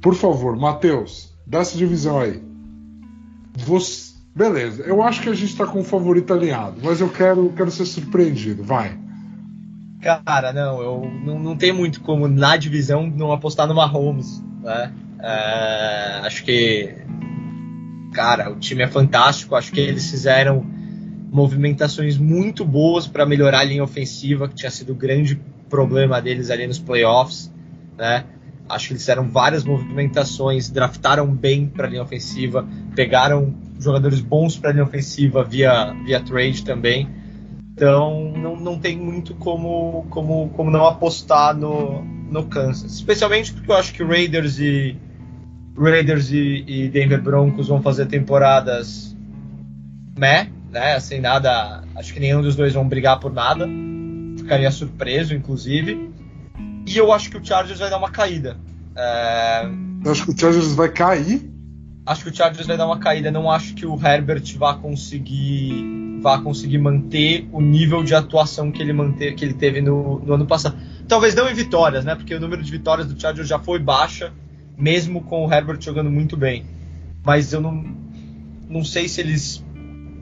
[0.00, 2.42] Por favor, Matheus, dá essa divisão aí.
[3.58, 7.52] Você, beleza, eu acho que a gente tá com o favorito alinhado, mas eu quero,
[7.56, 8.64] quero ser surpreendido.
[8.64, 8.98] Vai.
[10.02, 14.92] Cara, não, eu não, não tem muito como na divisão não apostar no Mahomes, né?
[15.20, 16.92] É, acho que,
[18.12, 19.54] cara, o time é fantástico.
[19.54, 20.66] Acho que eles fizeram
[21.30, 26.50] movimentações muito boas para melhorar a linha ofensiva, que tinha sido o grande problema deles
[26.50, 27.52] ali nos playoffs,
[27.96, 28.24] né?
[28.68, 34.58] Acho que eles fizeram várias movimentações, draftaram bem para a linha ofensiva, pegaram jogadores bons
[34.58, 37.21] para a linha ofensiva via, via trade também.
[37.82, 42.94] Então não, não tem muito como, como, como não apostar no, no Kansas.
[42.94, 44.96] Especialmente porque eu acho que Raiders e
[45.76, 49.16] Raiders e, e Denver Broncos vão fazer temporadas
[50.16, 51.00] meh, né?
[51.00, 51.82] Sem nada.
[51.96, 53.68] Acho que nenhum dos dois vão brigar por nada.
[54.38, 56.08] Ficaria surpreso, inclusive.
[56.86, 58.56] E eu acho que o Chargers vai dar uma caída.
[58.94, 59.68] É...
[60.04, 61.50] Eu acho que o Chargers vai cair.
[62.06, 63.32] Acho que o Chargers vai dar uma caída.
[63.32, 68.80] Não acho que o Herbert vá conseguir vá conseguir manter o nível de atuação que
[68.80, 69.32] ele, mante...
[69.32, 70.76] que ele teve no, no ano passado.
[71.08, 72.14] Talvez não em vitórias, né?
[72.14, 74.32] Porque o número de vitórias do Chargers já foi baixa
[74.78, 76.64] mesmo com o Herbert jogando muito bem.
[77.24, 77.84] Mas eu não,
[78.68, 79.64] não sei se eles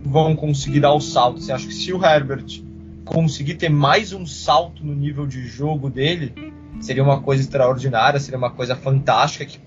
[0.04, 1.38] vão conseguir dar o salto.
[1.38, 2.62] Assim, acho que se o Herbert
[3.04, 6.34] conseguir ter mais um salto no nível de jogo dele,
[6.80, 9.58] seria uma coisa extraordinária, seria uma coisa fantástica que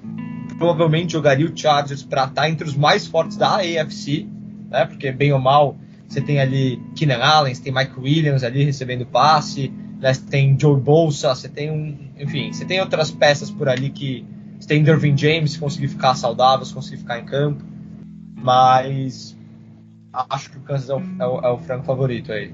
[0.58, 4.28] provavelmente jogaria o Chargers para estar tá entre os mais fortes da AFC,
[4.70, 4.86] né?
[4.86, 5.78] Porque bem ou mal
[6.14, 10.14] você tem ali Keenan Allen, você tem Mike Williams ali recebendo passe, né?
[10.14, 14.24] você tem Joe Bolsa, você tem um, enfim, você tem outras peças por ali que
[14.60, 17.64] se tem Dervin James, se conseguir ficar saudável, se conseguir ficar em campo.
[18.36, 19.36] Mas
[20.14, 22.54] acho que o Kansas é o, é o, é o frango favorito aí.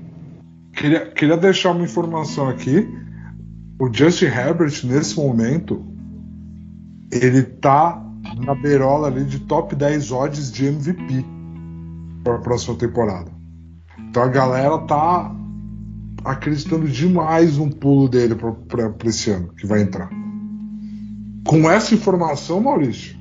[0.73, 2.87] Queria, queria deixar uma informação aqui.
[3.79, 5.85] O Justin Herbert, nesse momento,
[7.11, 8.01] ele tá
[8.37, 11.25] na beirola ali de top 10 odds de MVP
[12.23, 13.38] para a próxima temporada.
[14.09, 15.35] Então a galera tá
[16.23, 20.09] acreditando demais no pulo dele para esse ano que vai entrar.
[21.45, 23.17] Com essa informação, Maurício,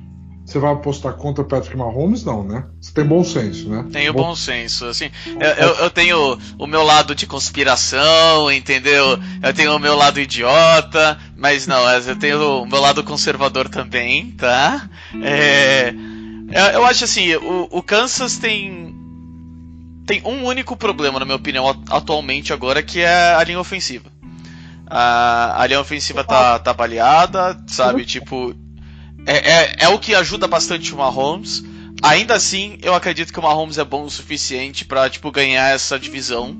[0.49, 2.23] você vai apostar contra Patrick Mahomes?
[2.23, 2.65] Não, né?
[2.81, 3.85] Você tem bom senso, né?
[3.91, 4.85] Tenho bom, bom senso.
[4.85, 9.19] Assim, eu, eu, eu, tenho o meu lado de conspiração, entendeu?
[9.43, 14.31] Eu tenho o meu lado idiota, mas não, eu tenho o meu lado conservador também,
[14.31, 14.89] tá?
[15.21, 15.93] É,
[16.73, 18.88] eu acho assim, o, o Kansas tem
[20.09, 24.11] tem um único problema, na minha opinião, atualmente agora, que é a linha ofensiva.
[24.87, 28.03] A, a linha ofensiva tá, tá baleada, sabe?
[28.05, 28.55] Tipo,
[29.27, 31.63] é, é, é, o que ajuda bastante o Mahomes.
[32.01, 35.99] Ainda assim, eu acredito que o Mahomes é bom o suficiente para tipo, ganhar essa
[35.99, 36.57] divisão,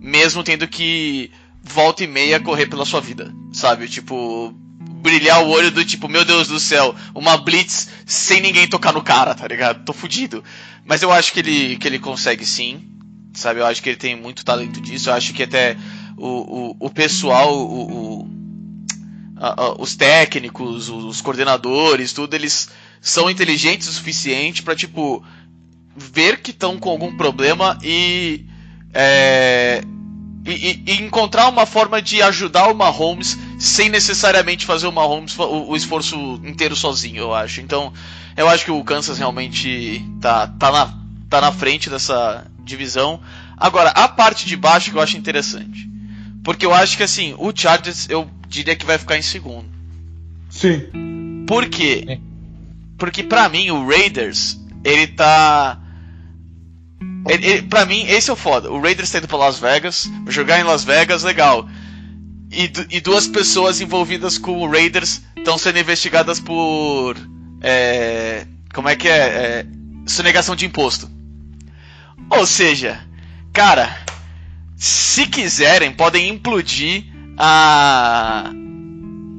[0.00, 1.30] mesmo tendo que
[1.62, 3.86] volta e meia correr pela sua vida, sabe?
[3.86, 4.52] Tipo,
[4.98, 9.02] brilhar o olho do tipo, meu Deus do céu, uma blitz sem ninguém tocar no
[9.02, 9.84] cara, tá ligado?
[9.84, 10.42] Tô fudido.
[10.84, 12.82] Mas eu acho que ele, que ele consegue sim,
[13.32, 13.60] sabe?
[13.60, 15.10] Eu acho que ele tem muito talento disso.
[15.10, 15.76] Eu acho que até
[16.16, 18.38] o, o, o pessoal, o, o
[19.36, 22.68] a, a, os técnicos, os coordenadores, tudo, eles
[23.00, 25.24] são inteligentes o suficiente para tipo
[25.96, 28.46] ver que estão com algum problema e,
[28.92, 29.82] é,
[30.52, 35.70] e, e, encontrar uma forma de ajudar o Mahomes sem necessariamente fazer o Mahomes o,
[35.70, 37.60] o, esforço inteiro sozinho, eu acho.
[37.60, 37.92] Então,
[38.36, 40.94] eu acho que o Kansas realmente tá, tá, na,
[41.28, 43.20] tá na frente dessa divisão.
[43.56, 45.88] Agora, a parte de baixo que eu acho interessante.
[46.44, 49.68] Porque eu acho que assim, o Chargers eu diria que vai ficar em segundo.
[50.48, 51.44] Sim.
[51.46, 52.20] Por quê?
[52.96, 55.78] Porque para mim o Raiders, ele tá.
[57.28, 58.70] Ele, ele, pra mim, esse é o foda.
[58.70, 61.68] O Raiders tá indo pra Las Vegas, jogar em Las Vegas, legal.
[62.50, 67.16] E, e duas pessoas envolvidas com o Raiders estão sendo investigadas por.
[67.60, 69.18] É, como é que é?
[69.18, 69.66] é?
[70.06, 71.10] Sonegação de imposto.
[72.30, 73.00] Ou seja,
[73.52, 73.94] cara,
[74.76, 77.04] se quiserem, podem implodir
[77.36, 78.50] a,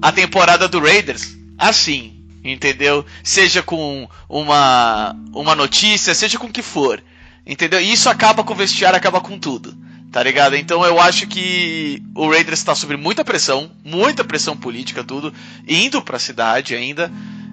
[0.01, 3.05] a temporada do Raiders assim, entendeu?
[3.23, 7.03] Seja com uma, uma notícia, seja com o que for,
[7.49, 7.81] entendeu?
[7.81, 9.75] E isso acaba com o vestiário, acaba com tudo,
[10.11, 10.55] Tá ligado?
[10.55, 15.31] Então eu acho que o Raiders está sob muita pressão, muita pressão política, tudo,
[15.67, 17.11] indo para a cidade ainda.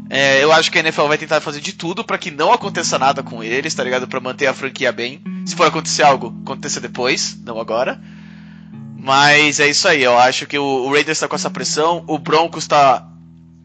[0.08, 2.98] É, eu acho que a NFL vai tentar fazer de tudo para que não aconteça
[2.98, 4.08] nada com eles, tá ligado?
[4.08, 5.20] Para manter a franquia bem.
[5.44, 8.00] Se for acontecer algo, aconteça depois, não agora.
[8.96, 12.18] Mas é isso aí, eu acho que o, o Raiders está com essa pressão, o
[12.18, 13.06] Broncos está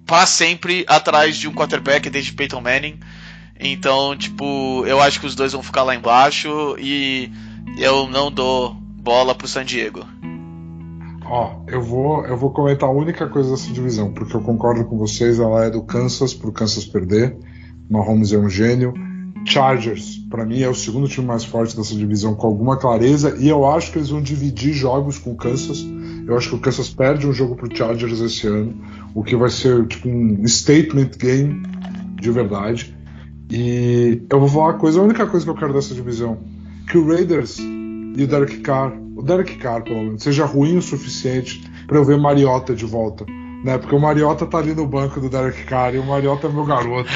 [0.06, 3.00] para sempre atrás de um quarterback desde Peyton Manning.
[3.62, 7.32] Então, tipo, eu acho que os dois vão ficar lá embaixo e
[7.78, 10.04] eu não dou bola pro San Diego.
[11.24, 14.98] Ó, eu vou, eu vou comentar a única coisa dessa divisão, porque eu concordo com
[14.98, 17.38] vocês, ela é do Kansas pro Kansas perder.
[17.90, 18.94] Mahomes é um gênio.
[19.46, 23.48] Chargers, para mim, é o segundo time mais forte dessa divisão com alguma clareza, e
[23.48, 25.84] eu acho que eles vão dividir jogos com o Kansas.
[26.28, 28.76] Eu acho que o Kansas perde um jogo pro Chargers esse ano,
[29.16, 31.64] o que vai ser tipo um statement game
[32.20, 32.96] de verdade.
[33.52, 36.38] E eu vou falar uma coisa, a única coisa que eu quero dessa divisão,
[36.90, 40.82] que o Raiders e o Derek Carr, o Derek Carr pelo menos, seja ruim o
[40.82, 43.26] suficiente para eu ver Mariota de volta,
[43.66, 43.78] né?
[43.78, 46.64] Porque o Mariota tá ali no banco do Derek Carr e o Mariota é meu
[46.64, 47.10] garoto,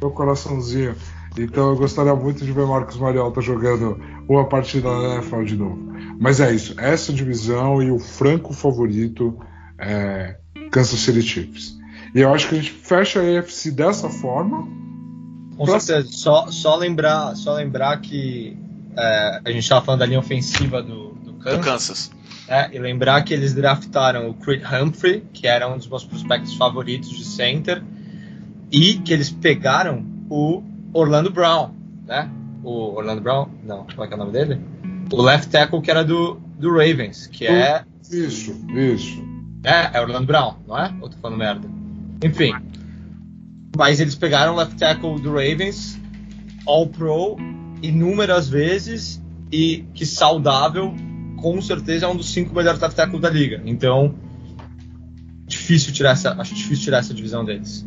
[0.00, 0.94] meu coraçãozinho.
[1.38, 5.78] Então eu gostaria muito de ver Marcos Mariota jogando uma partida na NFL de novo.
[6.18, 9.38] Mas é isso, essa divisão e o franco favorito
[9.78, 10.36] é
[10.70, 11.78] Kansas City Chiefs.
[12.14, 14.66] E eu acho que a gente fecha a AFC dessa forma.
[15.66, 16.08] Com certeza.
[16.12, 18.56] Só, só, lembrar, só lembrar que
[18.96, 21.58] é, a gente estava falando da linha ofensiva do, do Kansas.
[21.58, 22.10] Do Kansas.
[22.48, 26.54] É, e lembrar que eles draftaram o Creed Humphrey, que era um dos meus prospectos
[26.54, 27.82] favoritos de center,
[28.72, 31.70] e que eles pegaram o Orlando Brown,
[32.06, 32.28] né?
[32.64, 34.60] O Orlando Brown, não, qual é, que é o nome dele?
[35.12, 37.84] O left tackle que era do, do Ravens, que é.
[38.10, 39.22] Isso, isso.
[39.62, 40.92] É, é Orlando Brown, não é?
[41.00, 41.68] Ou tô falando merda?
[42.24, 42.52] Enfim.
[43.76, 45.98] Mas eles pegaram o left tackle do Ravens,
[46.66, 47.36] All Pro,
[47.82, 50.94] inúmeras vezes e que saudável,
[51.36, 53.62] com certeza é um dos cinco melhores left tackles da liga.
[53.64, 54.14] Então,
[55.46, 57.86] difícil tirar essa, acho difícil tirar essa divisão deles.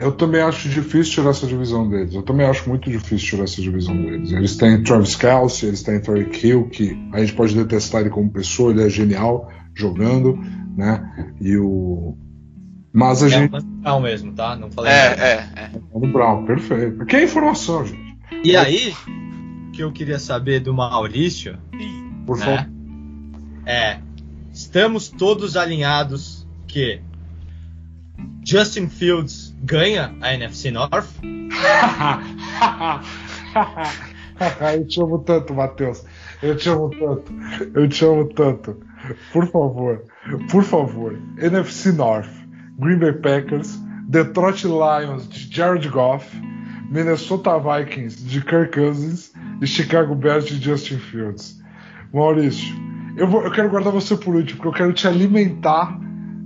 [0.00, 2.14] Eu também acho difícil tirar essa divisão deles.
[2.14, 4.32] Eu também acho muito difícil tirar essa divisão deles.
[4.32, 8.30] Eles têm Travis Kelsey, eles têm Tariq Hill, que a gente pode detestar ele como
[8.30, 10.38] pessoa, ele é genial jogando,
[10.74, 11.34] né?
[11.38, 12.16] E o.
[12.92, 13.54] Mas a é gente.
[13.54, 14.56] É o Brown mesmo, tá?
[14.56, 14.92] Não falei.
[14.92, 15.22] É, nada.
[15.22, 15.70] é, é.
[15.92, 17.06] O Brown, perfeito.
[17.06, 18.18] Que é informação, gente.
[18.44, 18.94] E aí,
[19.72, 21.58] que eu queria saber do Maurício.
[22.26, 22.44] Por né?
[22.44, 22.68] favor.
[23.66, 23.98] É.
[24.52, 27.00] Estamos todos alinhados que
[28.44, 31.08] Justin Fields ganha a NFC North?
[34.74, 36.04] eu te amo tanto, Matheus.
[36.42, 37.32] Eu te amo tanto.
[37.74, 38.76] Eu te amo tanto.
[39.32, 40.04] Por favor,
[40.50, 41.18] por favor.
[41.38, 42.28] NFC North,
[42.80, 46.26] Green Bay Packers, Detroit Lions de Jared Goff,
[46.90, 51.60] Minnesota Vikings de Kirk Cousins e Chicago Bears de Justin Fields.
[52.12, 52.74] Maurício,
[53.16, 55.96] eu, vou, eu quero guardar você por último, porque eu quero te alimentar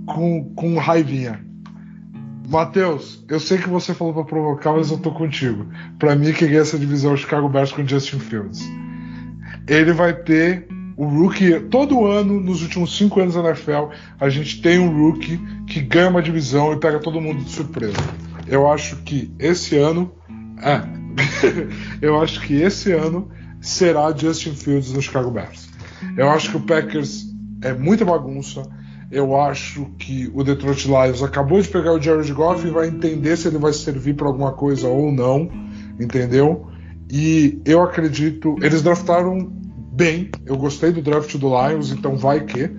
[0.05, 1.43] com, com raivinha.
[2.47, 5.65] Matheus, eu sei que você falou para provocar, mas eu tô contigo.
[5.97, 8.63] Para mim, quem ganha essa divisão é o Chicago Bears com Justin Fields.
[9.67, 11.59] Ele vai ter o rookie.
[11.69, 16.09] Todo ano, nos últimos cinco anos da NFL, a gente tem um rookie que ganha
[16.09, 17.97] uma divisão e pega todo mundo de surpresa.
[18.47, 20.11] Eu acho que esse ano.
[20.61, 20.81] É.
[22.01, 23.29] eu acho que esse ano
[23.61, 25.69] será Justin Fields no Chicago Bears.
[26.17, 27.25] Eu acho que o Packers
[27.61, 28.63] é muita bagunça
[29.11, 33.37] eu acho que o Detroit Lions acabou de pegar o Jared Goff e vai entender
[33.37, 35.49] se ele vai servir para alguma coisa ou não,
[35.99, 36.67] entendeu?
[37.11, 39.51] E eu acredito, eles draftaram
[39.95, 42.69] bem, eu gostei do draft do Lions, então vai que.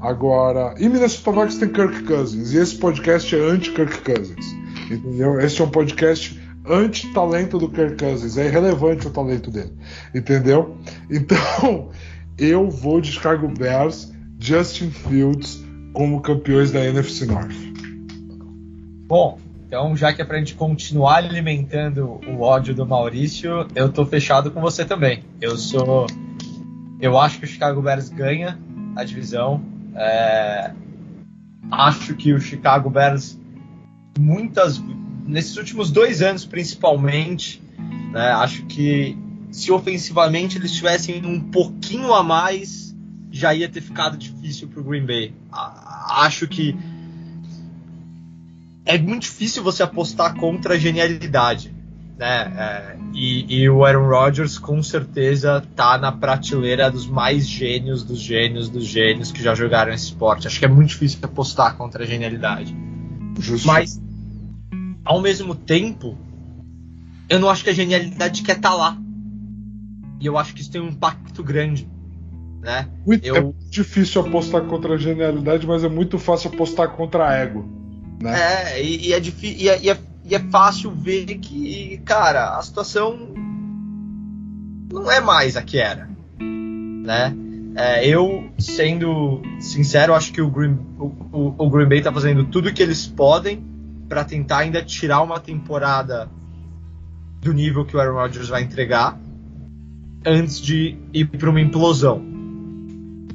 [0.00, 4.54] Agora, e Minnesota Vikings tem Kirk Cousins, e esse podcast é anti-Kirk Cousins,
[4.90, 5.38] entendeu?
[5.40, 9.72] Esse é um podcast anti-talento do Kirk Cousins, é irrelevante o talento dele,
[10.14, 10.76] entendeu?
[11.10, 11.90] Então,
[12.38, 17.54] eu vou de Chicago Bears, Justin Fields como campeões da NFC North.
[19.06, 24.04] Bom, então já que é pra gente continuar alimentando o ódio do Maurício, eu tô
[24.04, 25.22] fechado com você também.
[25.40, 26.06] Eu sou.
[27.00, 28.58] Eu acho que o Chicago Bears ganha
[28.96, 29.62] a divisão.
[29.94, 30.72] É...
[31.70, 33.38] Acho que o Chicago Bears,
[34.18, 34.82] muitas.
[35.26, 37.62] Nesses últimos dois anos, principalmente,
[38.12, 39.16] né, acho que
[39.50, 42.94] se ofensivamente eles tivessem um pouquinho a mais,
[43.30, 45.32] já ia ter ficado difícil para o Green Bay
[46.08, 46.76] acho que
[48.84, 51.73] é muito difícil você apostar contra a genialidade.
[52.16, 52.52] Né?
[52.56, 58.20] É, e, e, o Aaron Rodgers com certeza tá na prateleira dos mais gênios dos
[58.20, 60.46] gênios dos gênios que já jogaram esse esporte.
[60.46, 62.74] Acho que é muito difícil apostar contra a genialidade.
[63.40, 63.66] Justo.
[63.66, 64.00] Mas,
[65.04, 66.16] ao mesmo tempo,
[67.28, 68.98] eu não acho que a genialidade quer estar tá lá.
[70.20, 71.88] E eu acho que isso tem um impacto grande.
[72.62, 72.88] né?
[73.04, 77.30] Muito, Eu- É muito difícil apostar contra a genialidade, mas é muito fácil apostar contra
[77.34, 77.68] ego.
[78.22, 78.72] Né?
[78.72, 79.58] É, e, e é difícil.
[79.58, 83.16] E, é- e é, e é fácil ver que, cara, a situação
[84.92, 86.08] não é mais a que era.
[86.40, 87.34] Né?
[87.76, 92.44] É, eu, sendo sincero, acho que o Green, o, o- o Green Bay tá fazendo
[92.44, 93.62] tudo que eles podem
[94.08, 96.28] para tentar ainda tirar uma temporada
[97.40, 99.18] do nível que o Aaron Rodgers vai entregar
[100.24, 102.18] antes de ir para uma implosão.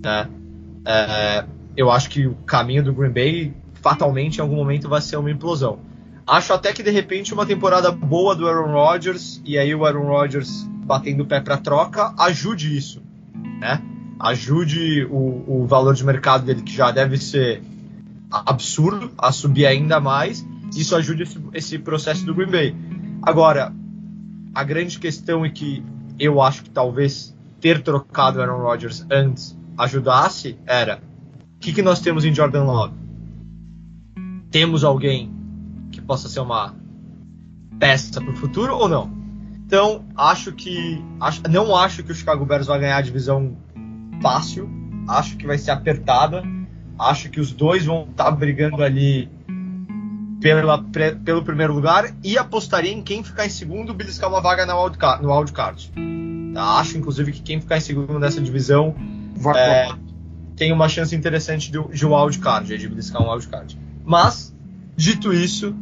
[0.02, 0.28] Né?
[0.86, 5.18] É, eu acho que o caminho do Green Bay fatalmente em algum momento vai ser
[5.18, 5.80] uma implosão.
[6.30, 10.06] Acho até que de repente uma temporada boa do Aaron Rodgers e aí o Aaron
[10.06, 13.02] Rodgers batendo o pé para troca ajude isso,
[13.60, 13.82] né?
[14.20, 17.64] Ajude o, o valor de mercado dele que já deve ser
[18.30, 20.46] absurdo a subir ainda mais.
[20.76, 22.76] Isso ajude esse, esse processo do Green Bay.
[23.24, 23.74] Agora,
[24.54, 25.84] a grande questão é que
[26.20, 31.02] eu acho que talvez ter trocado Aaron Rodgers antes ajudasse era
[31.56, 32.94] o que, que nós temos em Jordan Love?
[34.52, 35.39] Temos alguém
[36.10, 36.74] possa ser uma
[37.80, 39.12] peça para o futuro ou não?
[39.64, 41.00] Então, acho que.
[41.20, 43.56] Acho, não acho que o Chicago Bears vai ganhar a divisão
[44.20, 44.68] fácil.
[45.08, 46.42] Acho que vai ser apertada.
[46.98, 49.30] Acho que os dois vão estar brigando ali
[50.42, 52.12] pela, pre- pelo primeiro lugar.
[52.24, 55.92] E apostaria em quem ficar em segundo beliscar uma vaga na wildcard, no wildcard.
[56.56, 56.80] Tá?
[56.80, 58.96] Acho, inclusive, que quem ficar em segundo nessa divisão
[59.36, 59.90] Vai é,
[60.56, 63.78] tem uma chance interessante de, de um wildcard, de beliscar um wildcard.
[64.04, 64.54] Mas,
[64.98, 65.76] dito isso,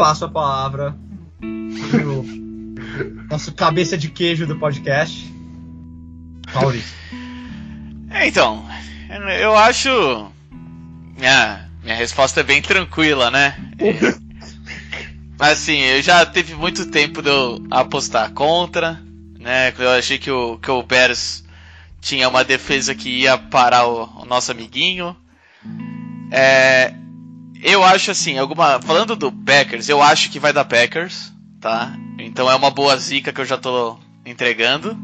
[0.00, 0.96] passo a palavra
[1.90, 2.24] pro
[3.28, 5.30] nosso cabeça de queijo do podcast,
[6.54, 6.96] Maurício.
[8.08, 8.66] É, então,
[9.38, 9.90] eu acho.
[11.18, 13.54] Minha, minha resposta é bem tranquila, né?
[15.38, 18.98] Assim, eu já teve muito tempo de eu apostar contra,
[19.38, 19.70] né?
[19.78, 21.44] Eu achei que o, que o Bears
[22.00, 25.14] tinha uma defesa que ia parar o, o nosso amiguinho.
[26.32, 26.94] É,
[27.62, 28.80] eu acho assim, alguma.
[28.80, 31.94] Falando do Packers, eu acho que vai dar Packers, tá?
[32.18, 34.96] Então é uma boa zica que eu já tô entregando.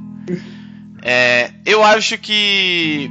[1.02, 3.10] É, eu acho que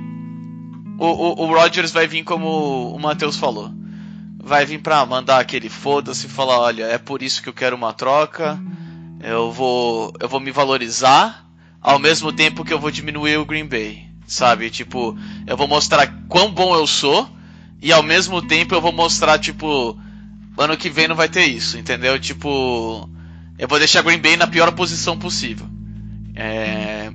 [0.97, 3.71] o, o, o Rodgers vai vir como o Matheus falou.
[4.37, 7.75] Vai vir pra mandar aquele foda-se e falar, olha, é por isso que eu quero
[7.75, 8.59] uma troca.
[9.23, 11.45] Eu vou, eu vou me valorizar
[11.81, 14.69] ao mesmo tempo que eu vou diminuir o Green Bay, sabe?
[14.69, 15.17] Tipo,
[15.47, 17.29] eu vou mostrar quão bom eu sou
[17.85, 19.95] e ao mesmo tempo eu vou mostrar tipo,
[20.57, 22.19] ano que vem não vai ter isso, entendeu?
[22.19, 23.07] Tipo,
[23.59, 25.67] eu vou deixar Green Bay na pior posição possível.
[26.33, 27.11] É,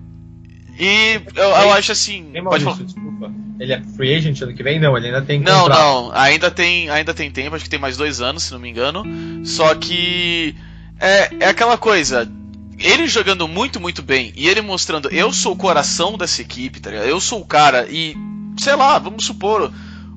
[0.79, 2.31] e eu, eu acho assim.
[2.33, 2.77] Ei, Pode falar.
[2.77, 3.33] desculpa.
[3.59, 4.79] Ele é free agent ano que vem?
[4.79, 5.79] Não, ele ainda tem Não, contrato.
[5.81, 8.71] não, ainda tem, ainda tem tempo, acho que tem mais dois anos, se não me
[8.71, 9.03] engano.
[9.45, 10.55] Só que
[11.01, 12.31] é, é aquela coisa.
[12.79, 16.91] Ele jogando muito, muito bem e ele mostrando, eu sou o coração dessa equipe, tá
[16.91, 17.09] ligado?
[17.09, 18.17] Eu sou o cara e,
[18.57, 19.71] sei lá, vamos supor,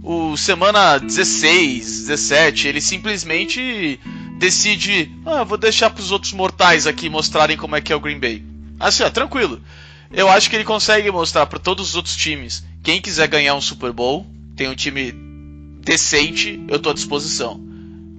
[0.04, 3.98] o semana 16, 17, ele simplesmente
[4.38, 8.20] decide, ah, vou deixar pros outros mortais aqui mostrarem como é que é o Green
[8.20, 8.44] Bay.
[8.78, 9.62] Assim, ó, tranquilo.
[10.12, 12.64] Eu acho que ele consegue mostrar para todos os outros times.
[12.84, 14.28] Quem quiser ganhar um Super Bowl,
[14.58, 15.14] tem um time
[15.80, 17.62] decente, eu tô à disposição.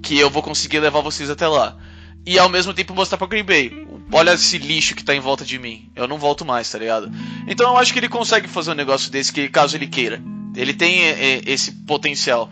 [0.02, 1.76] Que eu vou conseguir levar vocês até lá.
[2.24, 3.86] E ao mesmo tempo mostrar pra Green Bay.
[4.10, 5.90] Olha esse lixo que tá em volta de mim.
[5.94, 7.12] Eu não volto mais, tá ligado?
[7.46, 10.22] Então eu acho que ele consegue fazer um negócio desse que caso ele queira.
[10.54, 12.50] Ele tem é, é, esse potencial.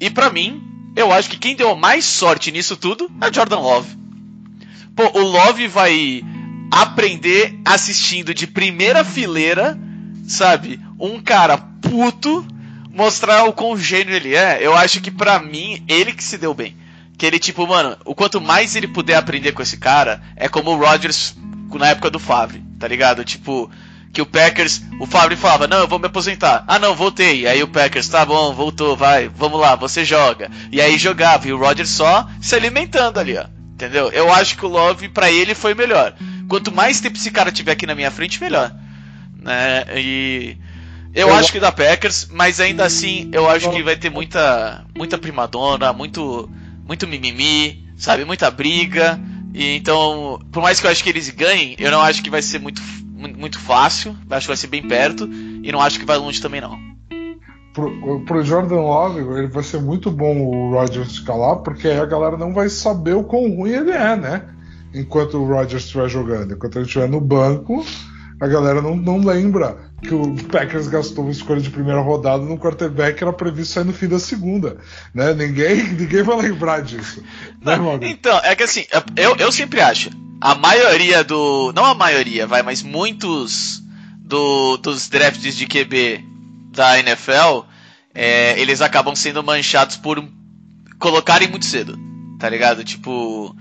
[0.00, 0.62] E pra mim,
[0.94, 3.96] eu acho que quem deu mais sorte nisso tudo é Jordan Love.
[4.94, 6.22] Pô, o Love vai
[6.70, 9.78] aprender assistindo de primeira fileira,
[10.26, 10.80] sabe?
[10.98, 12.46] Um cara puto
[12.90, 14.58] mostrar o quão gênio ele é.
[14.60, 16.76] Eu acho que pra mim, ele que se deu bem.
[17.16, 20.70] Que ele, tipo, mano, o quanto mais ele puder aprender com esse cara, é como
[20.70, 21.36] o Rodgers
[21.74, 23.24] na época do Favre, tá ligado?
[23.24, 23.70] Tipo,
[24.12, 26.64] que o Packers, o Favre falava, não, eu vou me aposentar.
[26.66, 27.46] Ah, não, voltei.
[27.46, 30.50] Aí o Packers, tá bom, voltou, vai, vamos lá, você joga.
[30.72, 33.44] E aí jogava, e o Rodgers só se alimentando ali, ó.
[33.74, 34.08] Entendeu?
[34.10, 36.12] Eu acho que o Love, pra ele, foi melhor.
[36.48, 38.74] Quanto mais tempo esse cara tiver aqui na minha frente, melhor.
[39.40, 39.84] Né?
[39.96, 40.56] E.
[41.14, 44.84] Eu, Eu- acho que dá Packers, mas ainda assim, eu acho que vai ter muita,
[44.96, 46.50] muita primadona, muito,
[46.86, 48.24] muito mimimi, sabe?
[48.24, 49.18] Muita briga.
[49.54, 52.42] E então, por mais que eu acho que eles ganhem, eu não acho que vai
[52.42, 52.82] ser muito,
[53.18, 54.16] muito fácil.
[54.30, 55.28] Acho que vai ser bem perto.
[55.62, 56.78] E não acho que vai longe também, não.
[57.72, 62.06] Pro, pro Jordan Love, ele vai ser muito bom o Rodgers lá, porque aí a
[62.06, 64.48] galera não vai saber o quão ruim ele é, né?
[64.94, 66.54] Enquanto o Rodgers estiver jogando.
[66.54, 67.84] Enquanto ele estiver no banco,
[68.40, 72.58] a galera não, não lembra que o Packers gastou uma escolha de primeira rodada no
[72.58, 74.76] quarterback que era previsto sair no fim da segunda.
[75.12, 75.34] Né?
[75.34, 77.22] Ninguém, ninguém vai lembrar disso.
[77.60, 77.74] Né?
[78.02, 78.86] Então, é que assim,
[79.16, 80.10] eu, eu sempre acho,
[80.40, 81.72] a maioria do.
[81.74, 83.82] Não a maioria, vai, mas muitos
[84.18, 86.24] do, dos drafts de QB
[86.70, 87.64] da NFL,
[88.14, 90.22] é, eles acabam sendo manchados por
[90.98, 91.98] colocarem muito cedo,
[92.38, 92.84] tá ligado?
[92.84, 93.54] Tipo,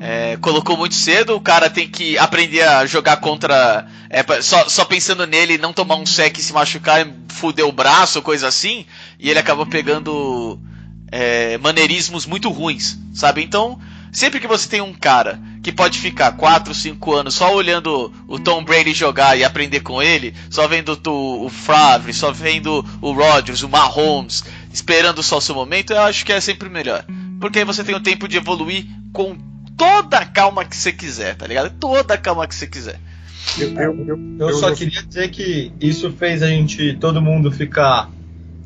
[0.00, 3.86] é, colocou muito cedo, o cara tem que aprender a jogar contra.
[4.08, 8.22] É, só, só, pensando nele, não tomar um sec e se machucar, fuder o braço,
[8.22, 8.86] coisa assim,
[9.18, 10.58] e ele acaba pegando
[11.12, 13.42] é, maneirismos muito ruins, sabe?
[13.42, 13.78] Então,
[14.10, 18.38] sempre que você tem um cara que pode ficar 4, 5 anos só olhando o
[18.38, 23.12] Tom Brady jogar e aprender com ele, só vendo o, o Favre, só vendo o
[23.12, 27.04] Rodgers, o Mahomes, esperando só o seu momento, eu acho que é sempre melhor.
[27.38, 29.49] Porque aí você tem o tempo de evoluir com
[29.80, 31.72] toda a calma que você quiser, tá ligado?
[31.80, 33.00] Toda a calma que você quiser.
[33.58, 38.10] Eu, eu, eu, eu só queria dizer que isso fez a gente, todo mundo ficar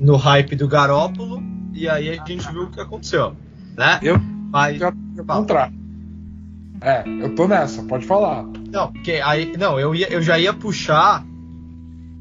[0.00, 1.40] no hype do Garópolo,
[1.72, 3.36] e aí a gente viu o que aconteceu,
[3.76, 4.00] né?
[4.02, 4.18] Eu,
[4.50, 5.72] Mas, eu, eu contrário.
[6.80, 8.42] É, eu tô nessa, pode falar.
[8.42, 11.24] Não, porque aí, não, eu, ia, eu já ia puxar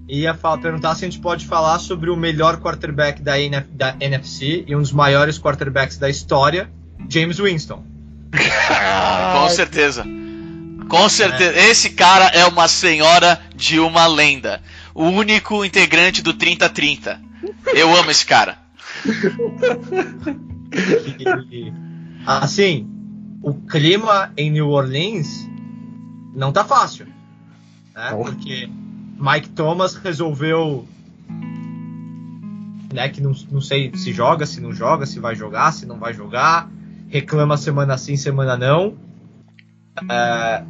[0.08, 3.68] e ia falar, perguntar se a gente pode falar sobre o melhor quarterback da, NF,
[3.72, 6.70] da NFC e um dos maiores quarterbacks da história,
[7.10, 7.93] James Winston.
[9.34, 10.05] Com certeza.
[10.89, 11.59] Com certeza.
[11.59, 11.69] É.
[11.69, 14.61] Esse cara é uma senhora de uma lenda.
[14.93, 17.19] O único integrante do 30-30.
[17.73, 18.57] Eu amo esse cara.
[22.25, 22.88] assim,
[23.41, 25.47] o clima em New Orleans
[26.36, 27.07] não tá fácil.
[27.93, 28.09] Né?
[28.11, 28.69] Porque
[29.17, 30.88] Mike Thomas resolveu.
[32.93, 35.97] Né, que não, não sei se joga, se não joga, se vai jogar, se não
[35.97, 36.69] vai jogar.
[37.14, 38.97] Reclama semana sim, semana não.
[40.09, 40.64] É,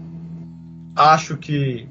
[0.94, 1.88] acho que.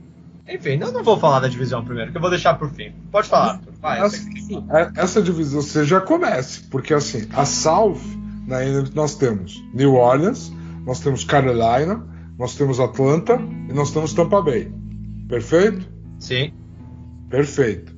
[0.47, 2.93] Enfim, eu não vou falar da divisão primeiro, que eu vou deixar por fim.
[3.11, 3.73] Pode falar, Arthur.
[3.81, 4.29] Vai, essa,
[4.71, 8.03] é, essa divisão você já comece, porque assim, a South,
[8.47, 10.53] né, nós temos New Orleans,
[10.85, 12.07] nós temos Carolina,
[12.39, 13.41] nós temos Atlanta
[13.71, 14.71] e nós temos Tampa Bay.
[15.31, 15.89] Perfeito?
[16.19, 16.53] Sim.
[17.31, 17.91] Perfeito.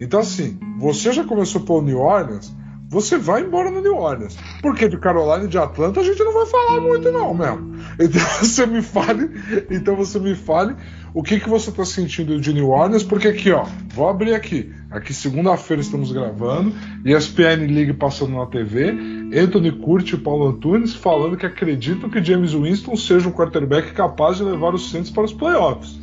[0.00, 2.54] Então, assim, você já começou por New Orleans,
[2.88, 4.36] você vai embora no New Orleans.
[4.62, 7.76] Porque de Carolina e de Atlanta a gente não vai falar muito, não, mesmo.
[7.98, 9.30] Então você me fale,
[9.70, 10.74] então você me fale
[11.12, 13.64] o que, que você está sentindo de New Orleans, porque aqui, ó,
[13.94, 14.72] vou abrir aqui.
[14.90, 16.74] Aqui segunda-feira estamos gravando,
[17.04, 18.94] ESPN League passando na TV,
[19.34, 24.36] Anthony Curti e Paulo Antunes falando que acreditam que James Winston seja um quarterback capaz
[24.36, 25.98] de levar os Saints para os playoffs.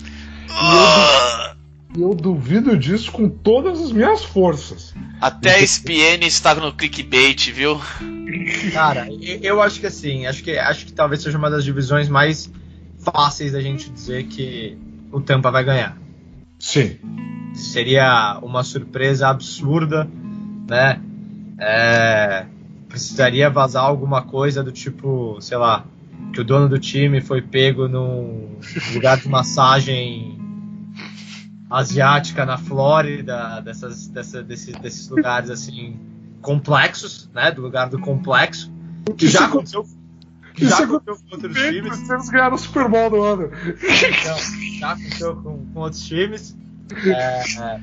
[0.49, 1.52] E eu,
[1.97, 4.93] eu duvido disso com todas as minhas forças.
[5.21, 7.79] Até a ESPN estava no clickbait, viu?
[8.73, 9.07] Cara,
[9.41, 12.51] eu acho que assim, acho que, acho que talvez seja uma das divisões mais
[12.99, 14.77] fáceis da gente dizer que
[15.11, 15.97] o Tampa vai ganhar.
[16.59, 16.97] Sim.
[17.53, 20.09] Seria uma surpresa absurda,
[20.67, 20.99] né?
[21.59, 22.45] É,
[22.89, 25.85] precisaria vazar alguma coisa do tipo, sei lá,
[26.33, 28.57] que o dono do time foi pego num
[28.93, 30.42] lugar de massagem
[31.73, 35.99] asiática na Flórida, dessas, dessa, desses, desses lugares assim
[36.39, 37.51] complexos, né?
[37.51, 38.71] Do lugar do complexo,
[39.17, 39.83] que já aconteceu.
[40.53, 42.09] Que já aconteceu com outros times.
[42.09, 43.49] Eles ganharam o Super Bowl do ano.
[44.79, 46.55] Já aconteceu com, com outros times.
[47.07, 47.79] É, é.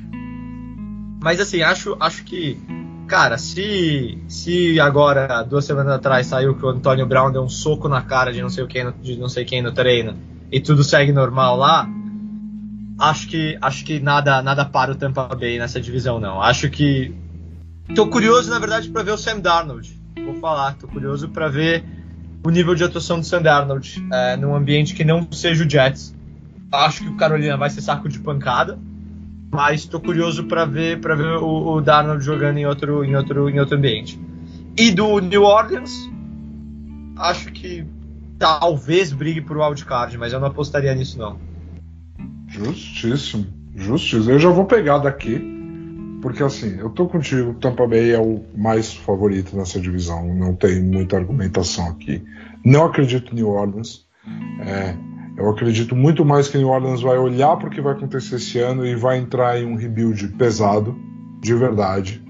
[1.20, 2.60] Mas assim, acho, acho que,
[3.08, 7.88] cara, se, se agora, duas semanas atrás, saiu que o Antônio Brown deu um soco
[7.88, 10.16] na cara de não sei, quem, de não sei quem no treino
[10.52, 11.88] e tudo segue normal lá,
[13.00, 16.40] acho que acho que nada nada para o Tampa Bay nessa divisão não.
[16.40, 17.14] Acho que
[17.94, 19.98] tô curioso na verdade para ver o Sam Darnold.
[20.24, 21.82] Vou falar, tô curioso para ver
[22.44, 26.14] o nível de atuação do Sam Darnold é, num ambiente que não seja o Jets.
[26.70, 28.78] Acho que o Carolina vai ser saco de pancada,
[29.50, 33.48] mas tô curioso para ver para ver o, o Darnold jogando em outro em outro
[33.48, 34.20] em outro ambiente.
[34.76, 35.90] E do New Orleans,
[37.16, 37.84] acho que
[38.38, 41.49] talvez brigue por wildcard, mas eu não apostaria nisso não.
[42.64, 44.32] Justíssimo, justíssimo.
[44.32, 45.40] Eu já vou pegar daqui,
[46.20, 50.82] porque assim, eu tô contigo, Tampa Bay é o mais favorito nessa divisão, não tem
[50.82, 52.22] muita argumentação aqui.
[52.64, 54.04] Não acredito em New Orleans.
[54.60, 54.94] É,
[55.38, 58.58] eu acredito muito mais que New Orleans vai olhar para o que vai acontecer esse
[58.58, 60.94] ano e vai entrar em um rebuild pesado,
[61.40, 62.22] de verdade.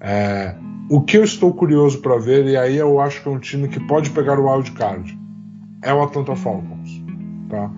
[0.00, 0.56] É,
[0.90, 3.68] o que eu estou curioso para ver, e aí eu acho que é um time
[3.68, 5.16] que pode pegar o wild card,
[5.82, 7.02] é o Atlanta Falcons.
[7.48, 7.70] Tá?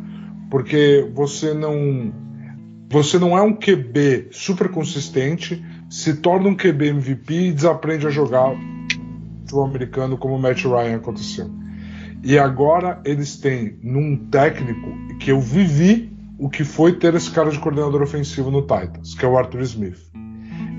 [0.51, 2.13] Porque você não
[2.93, 8.11] você não é um QB super consistente, se torna um QB MVP e desaprende a
[8.11, 8.53] jogar
[9.41, 11.49] futebol americano como o Matt Ryan aconteceu.
[12.25, 14.91] E agora eles têm num técnico
[15.21, 19.25] que eu vivi o que foi ter esse cara de coordenador ofensivo no Titans, que
[19.25, 19.99] é o Arthur Smith.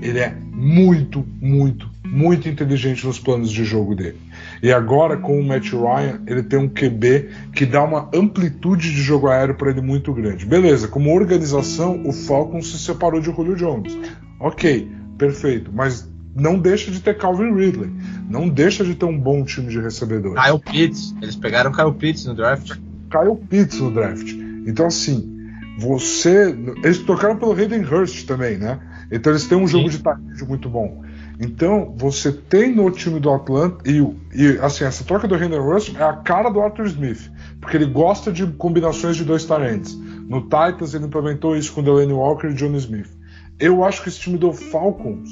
[0.02, 4.18] ele é muito, muito, muito inteligente nos planos de jogo dele.
[4.62, 9.00] E agora, com o Matt Ryan, ele tem um QB que dá uma amplitude de
[9.00, 10.44] jogo aéreo para ele muito grande.
[10.44, 13.98] Beleza, como organização, o Falcons se separou de Julio Jones.
[14.38, 14.86] Ok,
[15.16, 16.06] perfeito, mas
[16.36, 17.90] não deixa de ter Calvin Ridley,
[18.28, 20.38] não deixa de ter um bom time de recebedores.
[20.42, 22.76] Kyle Pitts, eles pegaram Kyle Pitts no draft.
[23.10, 24.30] Kyle Pitts no draft.
[24.66, 25.32] Então, assim,
[25.78, 26.54] você.
[26.84, 28.78] Eles tocaram pelo Hayden Hurst também, né?
[29.10, 29.72] Então eles têm um Sim.
[29.72, 31.01] jogo de tackle muito bom.
[31.40, 33.98] Então, você tem no time do Atlanta, e,
[34.34, 37.30] e assim, essa troca do Hayden Hurst é a cara do Arthur Smith,
[37.60, 39.98] porque ele gosta de combinações de dois talentos.
[40.28, 43.10] No Titans, ele implementou isso com Delaney Walker e John Smith.
[43.58, 45.30] Eu acho que esse time do Falcons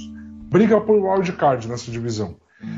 [0.51, 2.37] briga por wild card nessa divisão.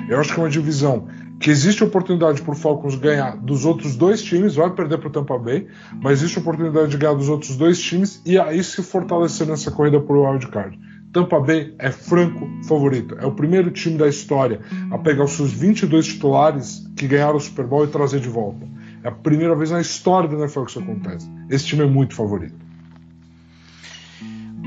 [0.08, 1.08] Eu acho que é uma divisão
[1.40, 5.10] que existe oportunidade para o Falcons ganhar dos outros dois times, vai perder para o
[5.10, 5.66] Tampa Bay,
[6.00, 9.98] mas existe oportunidade de ganhar dos outros dois times e aí se fortalecer nessa corrida
[10.00, 10.78] por wild card.
[11.12, 13.16] Tampa Bay é franco favorito.
[13.20, 14.60] É o primeiro time da história
[14.90, 18.66] a pegar os seus 22 titulares que ganharam o Super Bowl e trazer de volta.
[19.04, 21.30] É a primeira vez na história da NFL que isso acontece.
[21.50, 22.54] Esse time é muito favorito.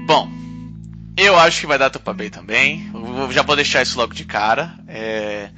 [0.05, 0.29] Bom,
[1.17, 2.91] eu acho que vai dar Tampa Bay também.
[2.93, 4.75] Eu já vou deixar isso logo de cara.
[4.87, 5.49] É,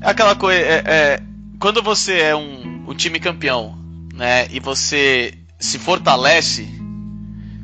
[0.00, 0.60] é aquela coisa.
[0.60, 1.22] É, é,
[1.60, 3.78] quando você é um, um time campeão,
[4.12, 6.66] né, e você se fortalece,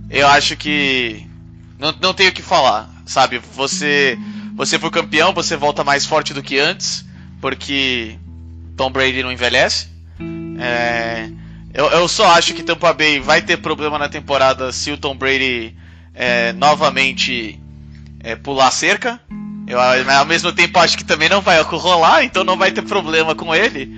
[0.09, 1.28] eu acho que
[1.79, 3.41] não, não tenho o que falar, sabe?
[3.55, 4.19] Você
[4.59, 7.05] você foi campeão, você volta mais forte do que antes,
[7.41, 8.19] porque
[8.77, 9.89] Tom Brady não envelhece.
[10.59, 11.31] É,
[11.73, 15.17] eu, eu, só acho que Tampa Bay vai ter problema na temporada se o Tom
[15.17, 15.77] Brady
[16.13, 17.61] é, novamente
[18.19, 19.21] é, pular cerca.
[19.65, 23.37] Eu, ao mesmo tempo, acho que também não vai rolar, então não vai ter problema
[23.37, 23.89] com ele.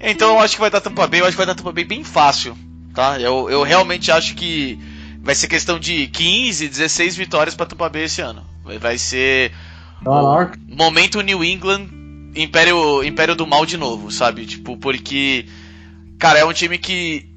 [0.00, 1.84] Então eu acho que vai dar Tampa Bay, eu acho que vai dar Tampa Bay
[1.84, 2.58] bem fácil,
[2.94, 3.20] tá?
[3.20, 4.76] Eu, eu realmente acho que
[5.20, 8.44] vai ser questão de 15, 16 vitórias para Tampa Bay esse ano.
[8.78, 9.52] Vai, ser
[10.04, 10.58] Caraca.
[10.68, 11.88] momento New England
[12.34, 14.46] Império, Império do Mal de novo, sabe?
[14.46, 15.46] Tipo, porque
[16.18, 17.28] cara, é um time que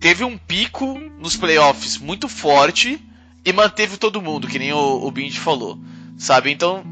[0.00, 3.00] teve um pico nos playoffs muito forte
[3.44, 5.78] e manteve todo mundo, que nem o, o Bint falou,
[6.18, 6.50] sabe?
[6.50, 6.84] Então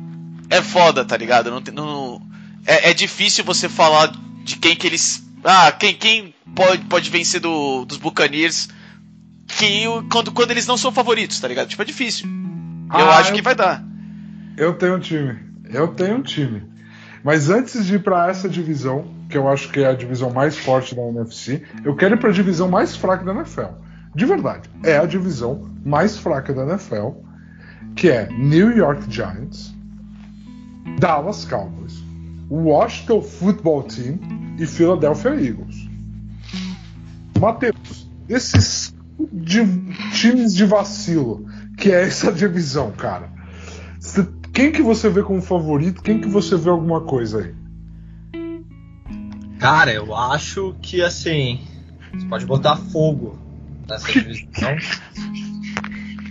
[0.49, 1.51] é foda, tá ligado?
[1.51, 2.23] Não, não
[2.67, 4.13] é, é, difícil você falar
[4.45, 5.27] de quem que eles.
[5.43, 8.69] Ah, quem, quem pode, pode vencer do, dos Buccaneers
[9.59, 11.69] que quando, quando eles não são favoritos, tá ligado?
[11.69, 12.29] Tipo, é difícil.
[12.89, 13.85] Ah, eu acho eu, que vai dar.
[14.57, 15.37] Eu tenho um time.
[15.69, 16.63] Eu tenho um time.
[17.25, 20.57] Mas antes de ir para essa divisão, que eu acho que é a divisão mais
[20.57, 23.75] forte da NFC, eu quero ir para a divisão mais fraca da NFL.
[24.15, 27.11] De verdade, é a divisão mais fraca da NFL,
[27.95, 29.75] que é New York Giants,
[30.99, 32.03] Dallas Cowboys,
[32.49, 34.19] Washington Football Team
[34.59, 35.89] e Philadelphia Eagles.
[37.39, 38.88] Matheus, esses
[39.33, 39.61] de
[40.13, 41.45] times de vacilo,
[41.77, 43.31] que é essa divisão, cara.
[44.53, 46.03] Quem que você vê como favorito?
[46.03, 47.55] Quem que você vê alguma coisa aí?
[49.59, 51.61] Cara, eu acho que assim,
[52.13, 53.39] você pode botar fogo
[53.89, 54.77] nessa divisão.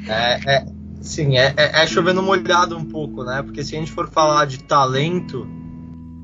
[0.07, 0.65] É, é,
[1.01, 3.41] sim, é, é, é chovendo molhado um pouco, né?
[3.43, 5.45] Porque se a gente for falar de talento,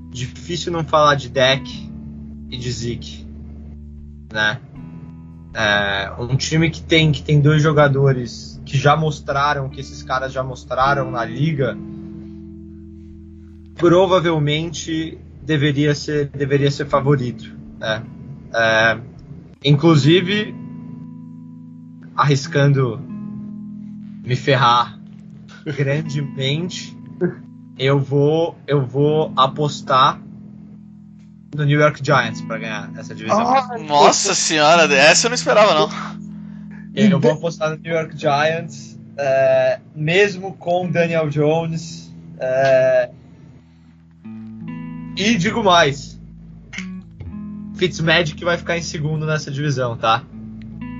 [0.10, 1.92] difícil não falar de deck
[2.50, 3.28] e de Zeke,
[4.32, 4.60] né?
[5.54, 10.34] É, um time que tem, que tem dois jogadores que já mostraram, que esses caras
[10.34, 11.78] já mostraram na liga,
[13.76, 17.56] provavelmente deveria ser, deveria ser favorito.
[17.80, 18.04] Né?
[18.54, 19.00] É,
[19.64, 20.56] inclusive,
[22.16, 23.00] arriscando
[24.26, 25.00] me ferrar
[25.66, 26.98] grandemente,
[27.78, 30.20] eu vou, eu vou apostar
[31.56, 33.40] no New York Giants para ganhar essa divisão.
[33.40, 35.90] Ah, Nossa senhora, essa eu não esperava não.
[36.96, 42.14] Eu vou apostar no New York Giants, é, mesmo com Daniel Jones.
[42.40, 43.10] É,
[45.16, 46.20] e digo mais,
[47.76, 50.24] Fitzmagic vai ficar em segundo nessa divisão, tá?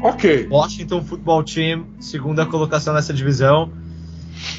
[0.02, 0.48] Ok.
[0.50, 3.72] Washington Football Team, segunda colocação nessa divisão.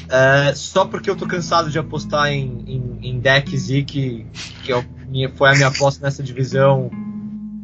[0.09, 4.25] É, só porque eu tô cansado de apostar em, em, em deck Zeke,
[4.63, 6.91] que é minha, foi a minha aposta nessa divisão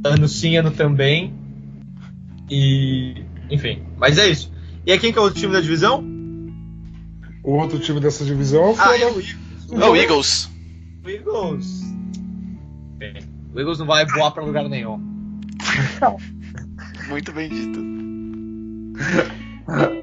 [0.03, 1.33] ano sim, ano também.
[2.49, 3.23] E.
[3.49, 4.51] Enfim, mas é isso.
[4.85, 6.03] E aí quem que é o time da divisão?
[7.43, 9.37] O outro time dessa divisão foi ah, é o Eagles.
[9.71, 10.49] É o Eagles.
[11.03, 11.81] O Eagles.
[13.53, 14.97] O Eagles não vai voar pra lugar nenhum.
[17.09, 17.79] Muito bem dito.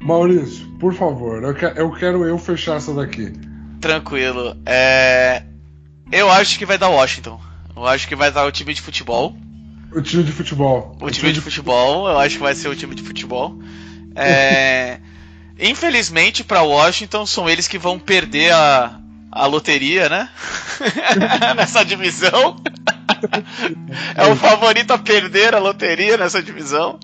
[0.00, 3.32] Maurício, por favor, eu, eu quero eu fechar essa daqui.
[3.80, 4.56] Tranquilo.
[4.64, 5.42] É...
[6.10, 7.40] Eu acho que vai dar Washington.
[7.76, 9.36] Eu acho que vai dar o time de futebol.
[9.92, 10.96] O time de futebol.
[11.00, 13.58] O, o time, time, de futebol, eu acho que vai ser o time de futebol.
[14.14, 15.00] É...
[15.58, 20.28] Infelizmente para Washington são eles que vão perder a, a loteria, né?
[21.56, 22.56] nessa divisão.
[24.14, 26.98] é o favorito a perder a loteria nessa divisão.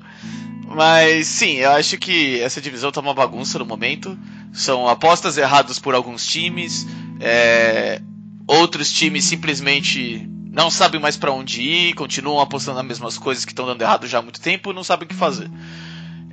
[0.75, 4.19] Mas sim, eu acho que essa divisão tá uma bagunça no momento.
[4.53, 6.87] São apostas erradas por alguns times.
[7.21, 8.01] É...
[8.47, 13.53] Outros times simplesmente não sabem mais para onde ir, continuam apostando nas mesmas coisas que
[13.53, 15.51] estão dando errado já há muito tempo e não sabem o que fazer.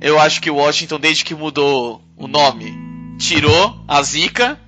[0.00, 2.72] Eu acho que o Washington, desde que mudou o nome,
[3.18, 4.60] tirou a zica,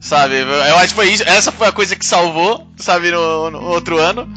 [0.00, 0.34] sabe?
[0.36, 3.98] Eu acho que foi isso, essa foi a coisa que salvou, sabe, no, no outro
[3.98, 4.28] ano.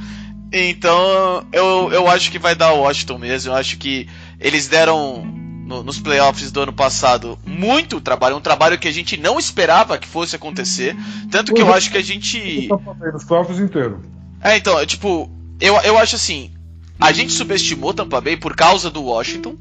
[0.51, 3.51] Então, eu, eu acho que vai dar o Washington mesmo.
[3.51, 4.07] Eu acho que
[4.39, 5.25] eles deram
[5.69, 9.97] no, nos playoffs do ano passado muito trabalho, um trabalho que a gente não esperava
[9.97, 10.95] que fosse acontecer.
[11.29, 12.67] Tanto que eu acho que a gente.
[13.13, 14.01] Nos playoffs inteiro.
[14.41, 15.29] É, então, tipo,
[15.59, 16.51] eu, eu acho assim.
[16.99, 19.55] A gente subestimou Tampa Bay por causa do Washington.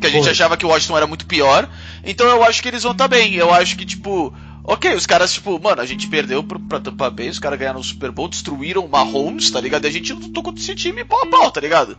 [0.00, 0.32] Que a gente Foi.
[0.32, 1.68] achava que o Washington era muito pior.
[2.04, 3.34] Então eu acho que eles vão estar bem.
[3.34, 4.32] Eu acho que, tipo.
[4.62, 7.80] Ok, os caras, tipo, mano, a gente perdeu pro, pra Tampa Bay, os caras ganharam
[7.80, 9.84] o Super Bowl, destruíram o Mahomes, tá ligado?
[9.84, 11.96] E a gente lutou contra esse time pau a pau, tá ligado?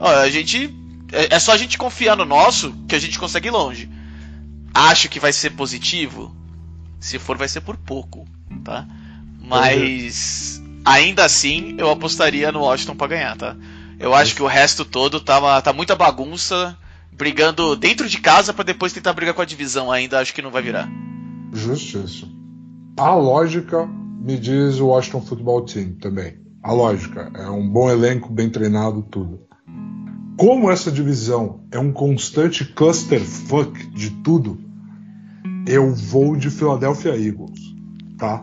[0.00, 0.74] A gente.
[1.12, 3.88] É, é só a gente confiar no nosso que a gente consegue ir longe.
[4.72, 6.34] Acho que vai ser positivo.
[6.98, 8.26] Se for, vai ser por pouco,
[8.64, 8.86] tá?
[9.38, 10.62] Mas.
[10.84, 13.54] Ainda assim, eu apostaria no Washington pra ganhar, tá?
[13.98, 16.76] Eu acho que o resto todo tá, tá muita bagunça,
[17.12, 20.50] brigando dentro de casa pra depois tentar brigar com a divisão ainda, acho que não
[20.50, 20.88] vai virar.
[21.52, 22.26] Justiça.
[22.98, 26.38] A lógica me diz o Washington Football Team também.
[26.62, 27.30] A lógica.
[27.34, 29.49] É um bom elenco, bem treinado, tudo.
[30.40, 34.58] Como essa divisão é um constante clusterfuck de tudo,
[35.66, 37.60] eu vou de Philadelphia Eagles,
[38.16, 38.42] tá?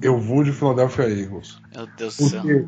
[0.00, 1.60] Eu vou de Philadelphia Eagles.
[1.76, 2.40] Meu Deus do céu.
[2.40, 2.66] Porque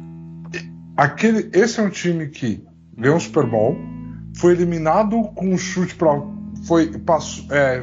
[0.95, 2.63] aquele, esse é um time que
[2.95, 3.79] ganhou um Super Bowl,
[4.37, 6.11] foi eliminado com um chute para
[6.67, 7.81] foi passou, é,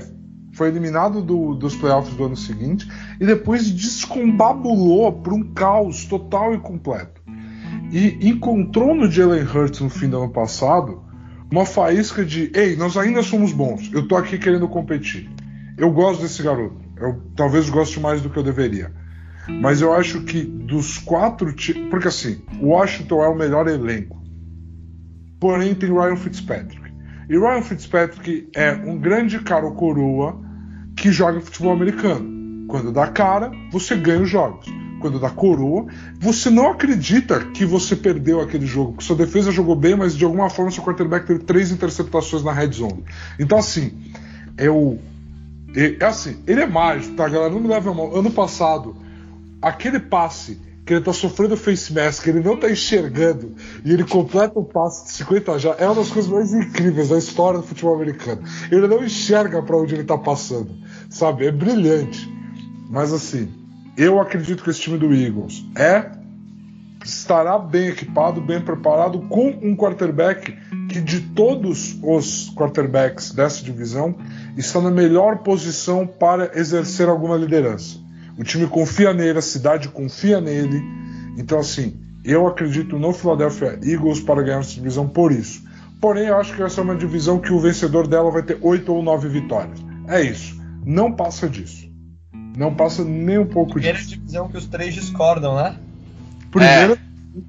[0.53, 2.87] foi eliminado do- dos playoffs do ano seguinte
[3.19, 7.19] e depois descombabulou para um caos total e completo.
[7.91, 11.03] E encontrou no Jalen Hurts no fim do ano passado
[11.51, 15.29] uma faísca de ei, nós ainda somos bons, eu tô aqui querendo competir.
[15.77, 18.91] Eu gosto desse garoto, eu talvez goste mais do que eu deveria.
[19.47, 21.89] Mas eu acho que dos quatro times.
[21.89, 24.21] Porque assim, o Washington é o melhor elenco.
[25.39, 26.81] Porém, tem Ryan Fitzpatrick.
[27.29, 30.39] E Ryan Fitzpatrick é um grande cara ou coroa
[30.95, 32.67] que joga futebol americano.
[32.67, 34.67] Quando dá cara, você ganha os jogos.
[35.01, 35.87] Quando dá coroa,
[36.19, 38.93] você não acredita que você perdeu aquele jogo.
[38.97, 42.53] Que sua defesa jogou bem, mas de alguma forma seu quarterback teve três interceptações na
[42.53, 43.03] red zone.
[43.39, 43.91] Então, assim,
[44.57, 44.97] é o.
[45.75, 47.51] É assim, ele é mágico, tá, galera?
[47.51, 48.13] Não me leve a mão.
[48.15, 48.95] Ano passado,
[49.61, 54.59] aquele passe que ele tá sofrendo face mask, ele não tá enxergando e ele completa
[54.59, 57.95] um passe de 50 já, é uma das coisas mais incríveis da história do futebol
[57.95, 58.41] americano.
[58.71, 60.71] Ele não enxerga para onde ele tá passando,
[61.09, 61.45] sabe?
[61.45, 62.29] É brilhante.
[62.89, 63.49] Mas assim,
[64.01, 66.09] eu acredito que esse time do Eagles é
[67.05, 70.57] estará bem equipado, bem preparado com um quarterback
[70.89, 74.15] que de todos os quarterbacks dessa divisão
[74.57, 77.99] está na melhor posição para exercer alguma liderança.
[78.39, 80.81] O time confia nele, a cidade confia nele.
[81.37, 85.63] Então, assim, eu acredito no Philadelphia Eagles para ganhar essa divisão por isso.
[85.99, 88.91] Porém, eu acho que vai ser uma divisão que o vencedor dela vai ter oito
[88.91, 89.79] ou nove vitórias.
[90.07, 90.59] É isso.
[90.83, 91.90] Não passa disso.
[92.55, 94.09] Não passa nem um pouco Primeira disso.
[94.09, 95.75] divisão que os três discordam, né?
[96.51, 96.97] Primeiro,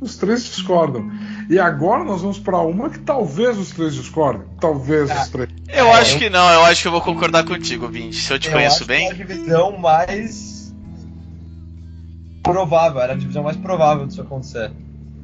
[0.01, 1.11] os três discordam.
[1.51, 4.43] E agora nós vamos para uma que talvez os três discordem.
[4.61, 5.23] Talvez Ah.
[5.23, 5.49] os três.
[5.69, 8.21] Eu É, acho que não, eu acho que eu vou concordar contigo, Vinci.
[8.21, 9.09] Se eu te Eu conheço acho bem.
[9.13, 10.73] Que é a divisão mais
[12.43, 14.71] provável, era a divisão mais provável disso acontecer.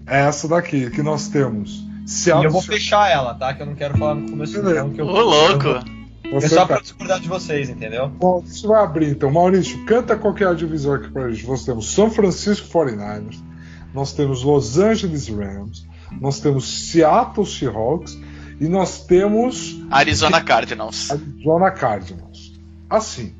[0.06, 1.84] É essa daqui que nós temos.
[2.04, 3.52] E Seattle, eu vou fechar ela, tá?
[3.52, 5.97] Que eu não quero falar no começo do que eu Ô, louco!
[6.30, 8.08] É você só tá- pra discordar de vocês, entendeu?
[8.08, 9.30] Bom, isso vai abrir então.
[9.30, 11.46] Maurício, canta qual que é a divisão aqui pra gente.
[11.46, 13.38] Nós temos São Francisco 49ers,
[13.94, 15.86] nós temos Los Angeles Rams,
[16.20, 18.18] nós temos Seattle Seahawks
[18.60, 21.10] e nós temos Arizona Cardinals.
[21.10, 22.52] Arizona Cardinals.
[22.90, 23.32] Assim,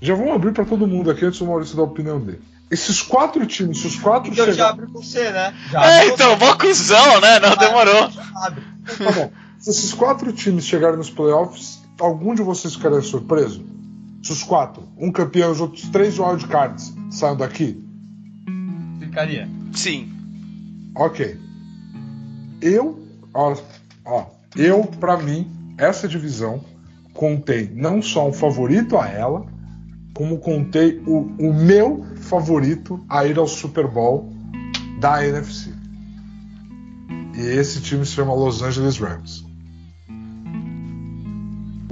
[0.00, 2.40] já vamos abrir pra todo mundo aqui antes do Maurício dar a opinião dele.
[2.70, 4.72] Esses quatro times, se os quatro Então já chegarem.
[4.84, 5.52] abre você, né?
[5.70, 6.44] Já É, então, você.
[6.44, 7.40] mó cuzão, né?
[7.40, 8.10] Não demorou.
[8.10, 8.62] Já abre.
[8.98, 9.30] Tá bom.
[9.60, 13.62] Se esses quatro times chegarem nos playoffs, algum de vocês ficaria surpreso?
[14.22, 17.84] Se os quatro, um campeão e os outros três wildcards saiam daqui?
[18.98, 19.46] Ficaria.
[19.74, 20.10] Sim.
[20.96, 21.38] Ok.
[22.62, 23.54] Eu, ó,
[24.06, 25.46] ó, eu, pra mim,
[25.76, 26.64] essa divisão
[27.12, 29.44] contém não só um favorito a ela,
[30.14, 34.32] como contei o, o meu favorito a ir ao Super Bowl
[34.98, 35.70] da NFC.
[37.36, 39.49] E esse time se chama Los Angeles Rams.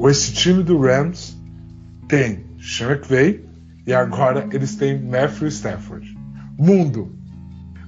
[0.06, 1.36] Esse time do Rams
[2.06, 3.44] tem Sean McVay
[3.86, 6.16] e agora eles têm Matthew Stafford.
[6.56, 7.12] Mundo,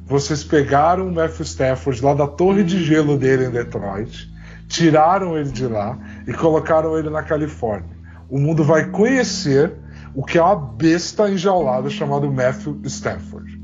[0.07, 4.29] vocês pegaram o Matthew Stafford lá da torre de gelo dele em Detroit,
[4.69, 5.97] tiraram ele de lá
[6.27, 7.97] e colocaram ele na Califórnia.
[8.29, 9.73] O mundo vai conhecer
[10.15, 13.61] o que é uma besta enjaulada chamada Matthew Stafford.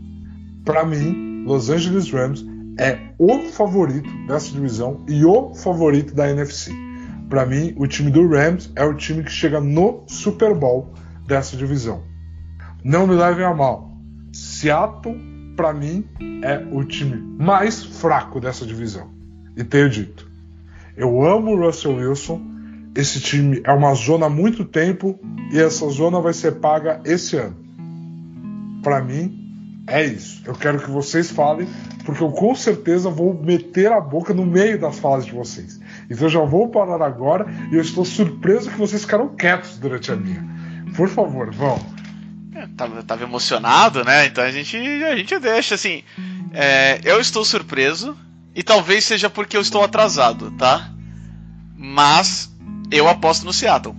[0.64, 2.44] Para mim, Los Angeles Rams
[2.78, 6.85] é o favorito dessa divisão e o favorito da NFC.
[7.28, 10.92] Para mim, o time do Rams é o time que chega no Super Bowl
[11.26, 12.02] dessa divisão.
[12.84, 13.90] Não me levem a mal.
[14.32, 16.04] Seattle para mim,
[16.42, 19.10] é o time mais fraco dessa divisão.
[19.56, 20.30] E tenho dito.
[20.96, 22.40] Eu amo o Russell Wilson.
[22.94, 25.18] Esse time é uma zona há muito tempo
[25.50, 27.56] e essa zona vai ser paga esse ano.
[28.82, 30.42] Para mim, é isso.
[30.44, 31.68] Eu quero que vocês falem,
[32.04, 35.80] porque eu com certeza vou meter a boca no meio das falas de vocês.
[36.10, 40.10] Então eu já vou parar agora e eu estou surpreso que vocês ficaram quietos durante
[40.10, 40.44] a minha.
[40.96, 41.78] Por favor, vão.
[42.54, 44.26] É, tava, tava emocionado, né?
[44.26, 46.02] Então a gente, a gente deixa assim.
[46.52, 48.16] É, eu estou surpreso.
[48.54, 50.90] E talvez seja porque eu estou atrasado, tá?
[51.76, 52.50] Mas
[52.90, 53.94] eu aposto no Seattle.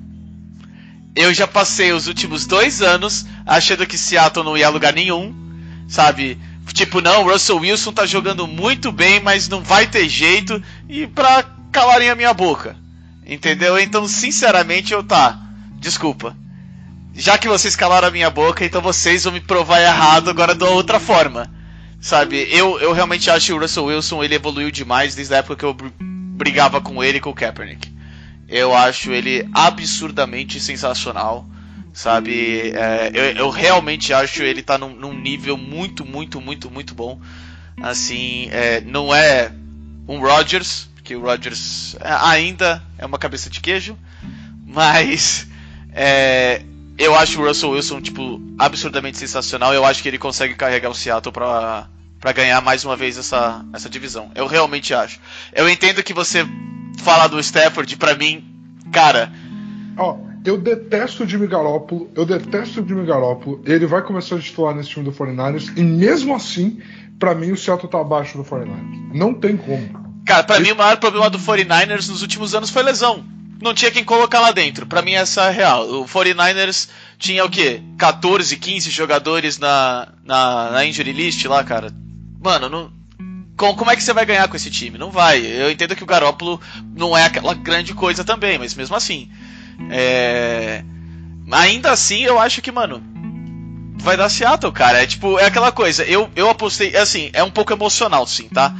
[1.16, 5.34] Eu já passei os últimos dois anos achando que Seattle não ia a lugar nenhum,
[5.88, 6.39] sabe?
[6.74, 10.62] Tipo, não, Russell Wilson tá jogando muito bem, mas não vai ter jeito.
[10.89, 12.75] E pra calarem a minha boca,
[13.25, 13.80] entendeu?
[13.80, 15.39] Então, sinceramente, eu tá.
[15.80, 16.36] Desculpa
[17.17, 20.63] já que vocês calaram a minha boca, então vocês vão me provar errado agora de
[20.63, 21.51] outra forma.
[21.99, 25.55] Sabe, eu, eu realmente acho que o Russell Wilson ele evoluiu demais desde a época
[25.55, 25.75] que eu
[26.38, 27.91] brigava com ele e com o Kaepernick.
[28.47, 31.43] Eu acho ele absurdamente sensacional,
[31.91, 32.71] sabe?
[32.75, 37.19] É, eu, eu, realmente acho ele tá num, num, nível muito, muito, muito, muito bom.
[37.82, 39.51] Assim, é, não é
[40.07, 43.97] um Rodgers, porque o Rodgers é, ainda é uma cabeça de queijo,
[44.66, 45.47] mas
[45.93, 46.62] é,
[46.97, 49.74] eu acho o Russell Wilson, tipo, absurdamente sensacional.
[49.74, 51.88] Eu acho que ele consegue carregar o Seattle pra,
[52.20, 54.32] pra ganhar mais uma vez essa, essa divisão.
[54.36, 55.18] Eu realmente acho.
[55.53, 56.45] Eu entendo que você
[56.97, 58.43] fala do Stafford, pra mim,
[58.91, 59.32] cara.
[59.95, 63.62] Ó, oh, eu detesto o Jimmy Garoppolo, eu detesto o Jimmy Garoppolo.
[63.66, 66.82] Ele vai começar a titular nesse time do 49ers, e mesmo assim,
[67.18, 69.14] para mim, o Seattle tá abaixo do 49ers.
[69.14, 70.07] Não tem como.
[70.28, 73.25] Cara, pra mim, o maior problema do 49ers nos últimos anos foi lesão
[73.61, 74.86] não tinha quem colocar lá dentro.
[74.86, 76.01] Para mim, essa é a real.
[76.01, 77.82] O 49ers tinha o quê?
[77.97, 81.91] 14, 15 jogadores na, na, na injury list lá, cara.
[82.39, 82.91] Mano, não,
[83.57, 84.97] com, como é que você vai ganhar com esse time?
[84.97, 85.39] Não vai.
[85.39, 86.61] Eu entendo que o Garópolo
[86.95, 89.30] não é aquela grande coisa também, mas mesmo assim.
[89.89, 90.84] É...
[91.51, 93.01] Ainda assim, eu acho que, mano,
[93.95, 95.01] vai dar Seattle, cara.
[95.01, 96.03] É tipo, é aquela coisa.
[96.03, 98.73] Eu, eu apostei, assim, é um pouco emocional, sim, tá?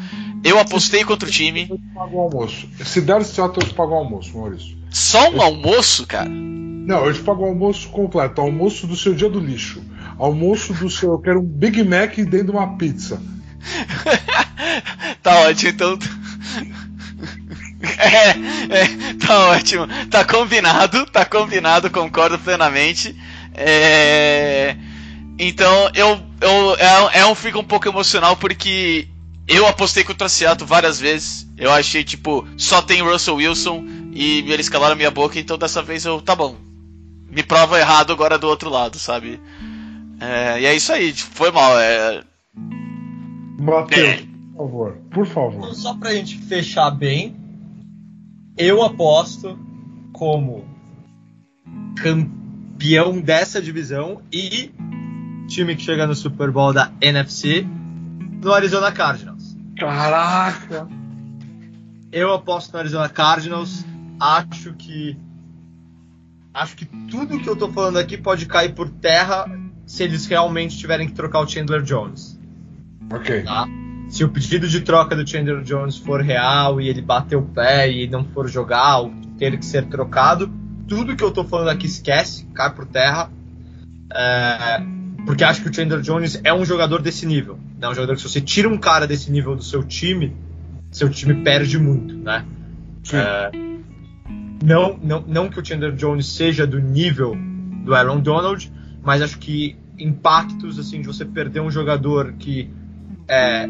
[0.44, 1.68] Eu apostei contra o time.
[1.94, 2.70] Pago o almoço.
[2.84, 4.78] Se der certo, eu te pago o almoço, Maurício.
[4.90, 5.42] Só um eu...
[5.42, 6.30] almoço, cara?
[6.30, 8.42] Não, eu te pago o almoço completo.
[8.42, 9.82] Almoço do seu dia do lixo.
[10.18, 11.12] Almoço do seu.
[11.12, 13.22] Eu quero um Big Mac dentro de uma pizza.
[15.22, 16.00] tá ótimo, então.
[17.80, 19.88] É, é, tá ótimo.
[20.10, 23.16] Tá combinado, tá combinado, concordo plenamente.
[23.54, 24.76] É,
[25.38, 29.08] então eu, eu é, é um fica um pouco emocional porque
[29.48, 31.48] eu apostei contra o Seattle várias vezes.
[31.58, 36.06] Eu achei, tipo, só tem Russell Wilson e eles calaram minha boca, então dessa vez
[36.06, 36.56] eu, tá bom.
[37.30, 39.40] Me prova errado agora do outro lado, sabe?
[40.20, 41.80] É, e é isso aí, tipo, foi mal.
[41.80, 42.24] É...
[43.60, 44.24] Matheus, é.
[44.56, 45.58] por favor, por favor.
[45.60, 47.36] Então, só pra gente fechar bem,
[48.58, 49.58] eu aposto
[50.12, 50.66] como
[51.96, 54.72] campeão dessa divisão e
[55.48, 57.66] time que chega no Super Bowl da NFC
[58.42, 59.37] no Arizona Cardinals.
[59.78, 60.88] Caraca!
[62.12, 63.86] Eu aposto no Arizona Cardinals.
[64.20, 65.18] Acho que.
[66.54, 69.46] Acho que tudo que eu tô falando aqui pode cair por terra
[69.86, 72.40] se eles realmente tiverem que trocar o Chandler Jones.
[73.12, 73.44] Ok.
[73.44, 73.68] Tá?
[74.10, 77.92] Se o pedido de troca do Chandler Jones for real e ele bater o pé
[77.92, 80.52] e não for jogar ou ter que ser trocado,
[80.88, 83.30] tudo que eu tô falando aqui esquece, cai por terra.
[84.14, 84.97] É,
[85.28, 87.60] porque acho que o Chandler Jones é um jogador desse nível.
[87.82, 90.34] É um jogador que se você tira um cara desse nível do seu time,
[90.90, 92.46] seu time perde muito, né?
[93.12, 93.52] É,
[94.64, 97.38] não, não, não que o Chandler Jones seja do nível
[97.84, 98.72] do Aaron Donald,
[99.04, 102.72] mas acho que impactos assim de você perder um jogador que
[103.28, 103.68] é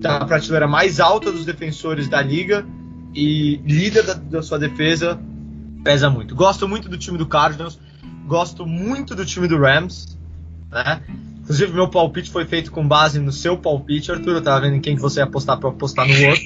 [0.00, 2.66] da prateleira mais alta dos defensores da liga
[3.14, 5.20] e líder da, da sua defesa
[5.84, 6.34] pesa muito.
[6.34, 7.78] Gosto muito do time do Cardinals,
[8.26, 10.18] gosto muito do time do Rams.
[10.70, 11.02] Né?
[11.42, 14.34] Inclusive, meu palpite foi feito com base no seu palpite, Arthur.
[14.34, 16.44] Eu tava vendo em quem que você ia apostar para apostar no outro.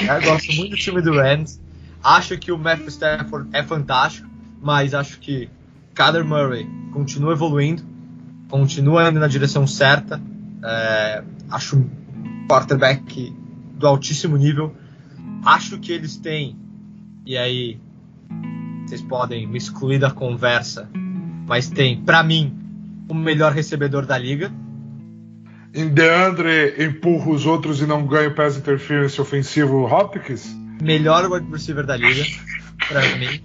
[0.00, 1.60] Eu gosto muito do time do Rams.
[2.02, 4.28] Acho que o Matthew Stafford é fantástico,
[4.60, 5.48] mas acho que
[5.94, 7.84] Kyler Murray continua evoluindo,
[8.48, 10.20] continua indo na direção certa.
[10.64, 13.32] É, acho um quarterback
[13.76, 14.74] do altíssimo nível.
[15.44, 16.56] Acho que eles têm,
[17.24, 17.78] e aí
[18.84, 20.90] vocês podem me excluir da conversa,
[21.46, 22.61] mas tem, para mim,
[23.12, 24.50] o melhor recebedor da liga.
[25.74, 30.56] Em DeAndre empurra os outros e não ganha o pass interference ofensivo Hopkins?
[30.82, 32.24] Melhor wide receiver da liga,
[32.88, 33.42] para mim.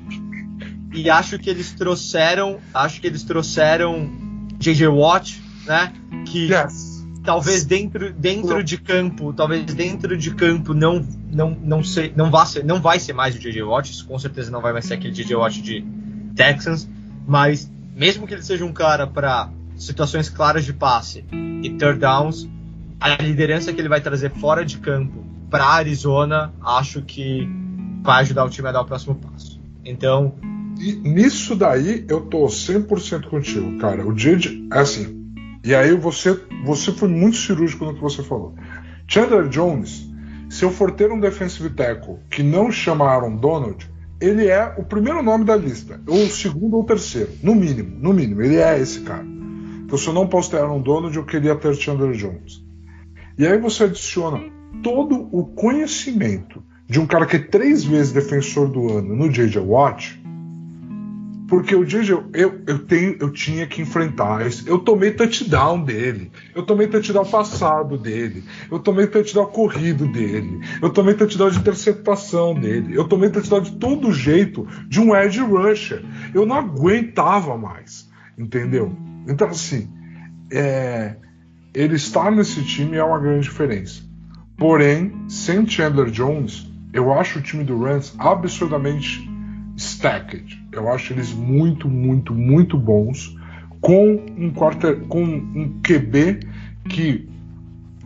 [0.93, 4.09] E acho que eles trouxeram, acho que eles trouxeram
[4.57, 5.91] JJ Watt, né?
[6.25, 7.05] Que Yes.
[7.23, 12.45] talvez dentro, dentro de campo, talvez dentro de campo não não não sei, não vai
[12.45, 14.93] ser, não vai ser mais o JJ Watt, isso com certeza não vai mais ser
[14.93, 15.85] aquele JJ Watt de
[16.35, 16.89] Texans,
[17.27, 21.23] mas mesmo que ele seja um cara para situações claras de passe
[21.63, 22.49] e third downs,
[22.99, 27.47] a liderança que ele vai trazer fora de campo para Arizona, acho que
[28.01, 29.59] vai ajudar o time a dar o próximo passo.
[29.85, 30.33] Então,
[30.79, 34.05] E nisso daí eu tô 100% contigo, cara.
[34.05, 35.31] O JJ, é assim.
[35.63, 38.55] E aí você, você foi muito cirúrgico no que você falou.
[39.07, 40.07] Chandler Jones,
[40.49, 44.83] se eu for ter um defensive tackle que não chama Aaron Donald, ele é o
[44.83, 48.57] primeiro nome da lista, ou o segundo ou o terceiro, no mínimo, no mínimo, ele
[48.57, 49.36] é esse cara.
[49.87, 52.61] Então se eu não posso ter Aaron Donald, eu queria ter Chandler Jones.
[53.37, 54.41] E aí você adiciona
[54.83, 59.61] todo o conhecimento de um cara que é três vezes defensor do ano no J.J.
[59.61, 60.21] Watt,
[61.47, 64.45] porque o JJ, eu, eu, tenho, eu tinha que enfrentar.
[64.45, 66.29] esse- Eu tomei touchdown dele.
[66.53, 68.43] Eu tomei touchdown passado dele.
[68.69, 70.59] Eu tomei touchdown corrido dele.
[70.81, 72.93] Eu tomei touchdown de interceptação dele.
[72.97, 76.03] Eu tomei touchdown de todo jeito de um edge rusher.
[76.33, 78.09] Eu não aguentava mais.
[78.37, 78.93] Entendeu?
[79.27, 79.89] Então, assim,
[80.51, 81.15] é,
[81.73, 84.01] ele estar nesse time é uma grande diferença.
[84.57, 89.29] Porém, sem Chandler Jones, eu acho o time do Rams absurdamente
[89.75, 90.59] stacked.
[90.71, 93.37] Eu acho eles muito, muito, muito bons
[93.79, 96.39] com um quarter, com um QB
[96.89, 97.29] que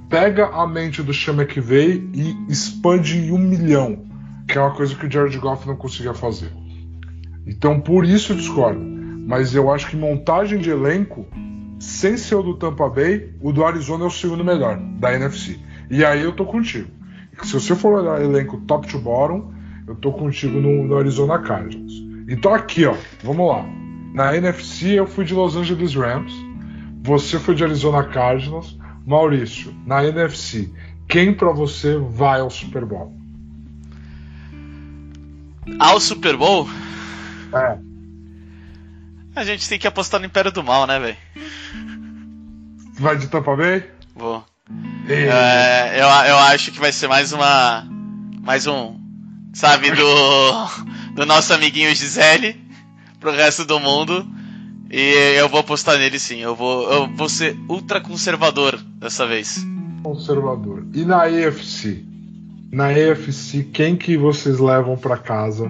[0.09, 4.05] pega a mente do Sean McVay e expande em um milhão,
[4.47, 6.51] que é uma coisa que o Jared Goff não conseguia fazer.
[7.47, 8.90] Então, por isso eu discordo.
[9.31, 11.25] Mas eu acho que montagem de elenco,
[11.79, 15.57] sem ser o do Tampa Bay, o do Arizona é o segundo melhor da NFC.
[15.89, 16.89] E aí eu tô contigo.
[17.41, 19.53] Se você for olhar elenco top to bottom,
[19.87, 21.93] eu tô contigo no, no Arizona Cardinals.
[22.27, 23.65] Então aqui, ó, vamos lá.
[24.13, 26.33] Na NFC eu fui de Los Angeles Rams,
[27.01, 28.77] você foi de Arizona Cardinals,
[29.07, 30.69] Maurício, na NFC,
[31.07, 33.15] quem pra você vai ao Super Bowl?
[35.79, 36.67] Ao Super Bowl,
[37.53, 37.90] É,
[39.35, 41.17] a gente tem que apostar no Império do Mal, né, velho?
[42.99, 43.83] vai de Tampa Bay?
[44.15, 44.43] Vou.
[45.07, 47.85] E- É, eu, eu acho que vai ser mais uma.
[48.41, 48.99] Mais um.
[49.53, 50.03] Sabe, do.
[51.15, 52.57] Do nosso amiguinho Gisele
[53.19, 54.25] pro resto do mundo.
[54.89, 56.37] E eu vou apostar nele sim.
[56.39, 59.59] Eu vou, eu vou ser ultra conservador dessa vez.
[60.03, 60.85] conservador.
[60.93, 62.05] E na AFC?
[62.71, 65.69] Na AFC, quem que vocês levam pra casa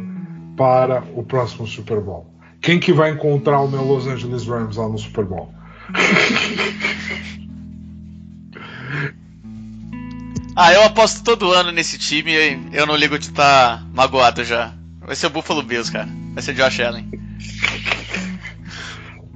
[0.55, 2.30] para o próximo Super Bowl?
[2.61, 5.53] Quem que vai encontrar o meu Los Angeles Rams lá no Super Bowl?
[10.55, 14.73] Ah, eu aposto todo ano nesse time e eu não ligo de estar magoado já.
[14.99, 16.09] Vai ser o Buffalo Bills, cara.
[16.33, 17.09] Vai ser Josh Allen.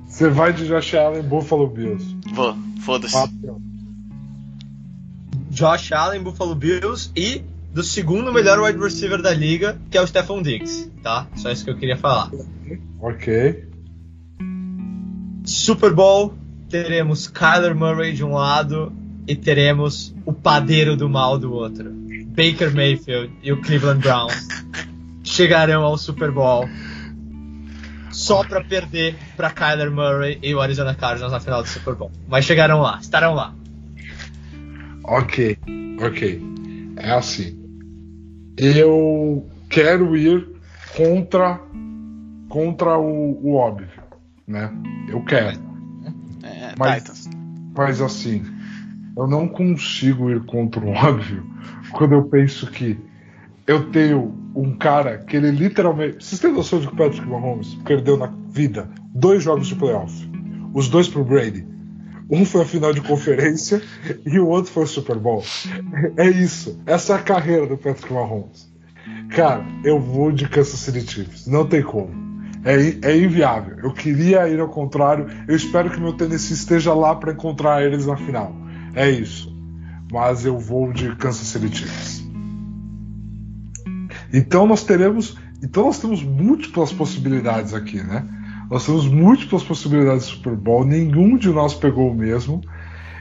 [0.05, 2.15] Você vai de Josh Allen, Buffalo Bills.
[2.31, 3.15] Vou, foda-se.
[5.49, 7.41] Josh Allen, Buffalo Bills e
[7.73, 11.27] do segundo melhor wide receiver da liga, que é o Stephon Diggs, tá?
[11.35, 12.29] Só isso que eu queria falar.
[13.05, 13.67] Ok.
[15.45, 16.33] Super Bowl,
[16.71, 18.91] teremos Kyler Murray de um lado
[19.27, 21.91] e teremos o padeiro do mal do outro.
[22.29, 24.47] Baker Mayfield e o Cleveland Browns
[25.23, 26.67] chegarão ao Super Bowl
[28.11, 32.11] só pra perder pra Kyler Murray e o Arizona Cardinals na final do Super Bowl.
[32.27, 33.53] Mas chegarão lá, estarão lá.
[35.03, 35.59] Ok.
[36.01, 36.41] Ok.
[36.95, 37.55] É assim.
[38.57, 40.47] Eu quero ir
[40.97, 41.61] contra
[42.49, 44.03] contra o, o óbvio,
[44.47, 44.71] né?
[45.09, 45.59] Eu quero.
[46.43, 47.29] É, Mas- Titans.
[47.77, 48.41] Mas assim,
[49.17, 51.45] eu não consigo ir contra o óbvio
[51.91, 52.97] quando eu penso que
[53.67, 56.23] eu tenho um cara que ele literalmente.
[56.23, 60.13] Vocês têm noção de que o Patrick Mahomes perdeu na vida dois jogos de playoff?
[60.73, 61.67] Os dois pro Brady.
[62.29, 63.81] Um foi a final de conferência
[64.25, 65.43] e o outro foi o Super Bowl.
[66.17, 66.79] É isso.
[66.85, 68.73] Essa é a carreira do Patrick Mahomes.
[69.29, 71.45] Cara, eu vou de Kansas City Chiefs.
[71.45, 72.24] Não tem como.
[72.65, 73.77] É, é inviável.
[73.83, 75.27] Eu queria ir ao contrário.
[75.47, 78.51] Eu espero que meu Tennessee esteja lá para encontrar eles na final.
[78.95, 79.55] É isso.
[80.11, 82.25] Mas eu vou de Kansas City Chiefs.
[84.33, 88.27] Então nós teremos, então nós temos múltiplas possibilidades aqui, né?
[88.69, 92.61] Nós temos múltiplas possibilidades de Super Bowl, nenhum de nós pegou o mesmo.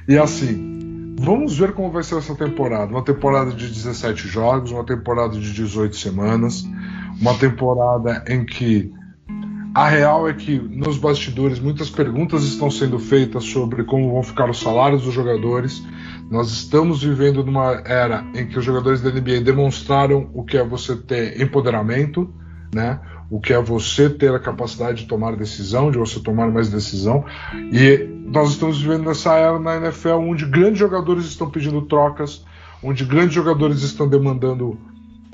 [0.08, 2.90] E assim, vamos ver como vai ser essa temporada.
[2.90, 6.66] Uma temporada de 17 jogos, uma temporada de 18 semanas,
[7.20, 8.90] uma temporada em que
[9.74, 14.48] a real é que nos bastidores muitas perguntas estão sendo feitas sobre como vão ficar
[14.48, 15.84] os salários dos jogadores.
[16.30, 20.64] Nós estamos vivendo numa era em que os jogadores da NBA demonstraram o que é
[20.64, 22.32] você ter empoderamento,
[22.72, 23.00] né?
[23.28, 27.24] O que é você ter a capacidade de tomar decisão, de você tomar mais decisão.
[27.72, 32.44] E nós estamos vivendo nessa era na NFL onde grandes jogadores estão pedindo trocas,
[32.80, 34.78] onde grandes jogadores estão demandando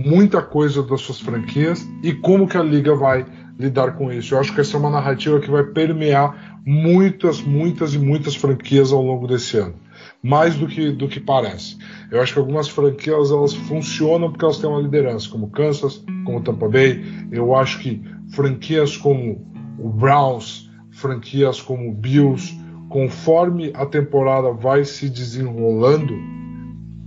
[0.03, 3.27] muita coisa das suas franquias e como que a liga vai
[3.61, 4.35] lidar com isso.
[4.35, 8.93] Eu acho que essa é uma narrativa que vai permear muitas, muitas e muitas franquias
[8.93, 9.75] ao longo desse ano.
[10.23, 11.77] Mais do que, do que parece.
[12.11, 16.41] Eu acho que algumas franquias elas funcionam porque elas têm uma liderança, como Kansas, como
[16.41, 17.05] Tampa Bay.
[17.31, 19.47] Eu acho que franquias como
[19.79, 22.59] o Browns, franquias como o Bills,
[22.89, 26.15] conforme a temporada vai se desenrolando,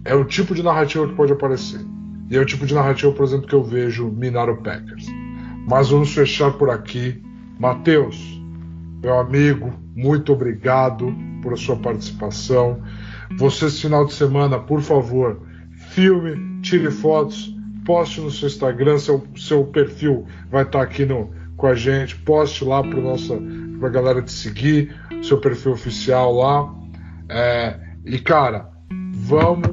[0.06, 1.82] é o tipo de narrativa que pode aparecer.
[2.30, 5.22] E é o tipo de narrativa, por exemplo, que eu vejo minar o Packers.
[5.68, 7.22] Mas vamos fechar por aqui.
[7.59, 8.41] Matheus,
[9.01, 12.82] meu amigo, muito obrigado por sua participação.
[13.38, 15.41] Você, final de semana, por favor,
[15.91, 17.55] filme, tire fotos,
[17.86, 22.64] poste no seu Instagram, seu, seu perfil vai estar aqui no, com a gente, poste
[22.66, 26.74] lá para a galera te seguir, seu perfil oficial lá.
[27.30, 28.70] É, e cara,
[29.14, 29.70] vamos,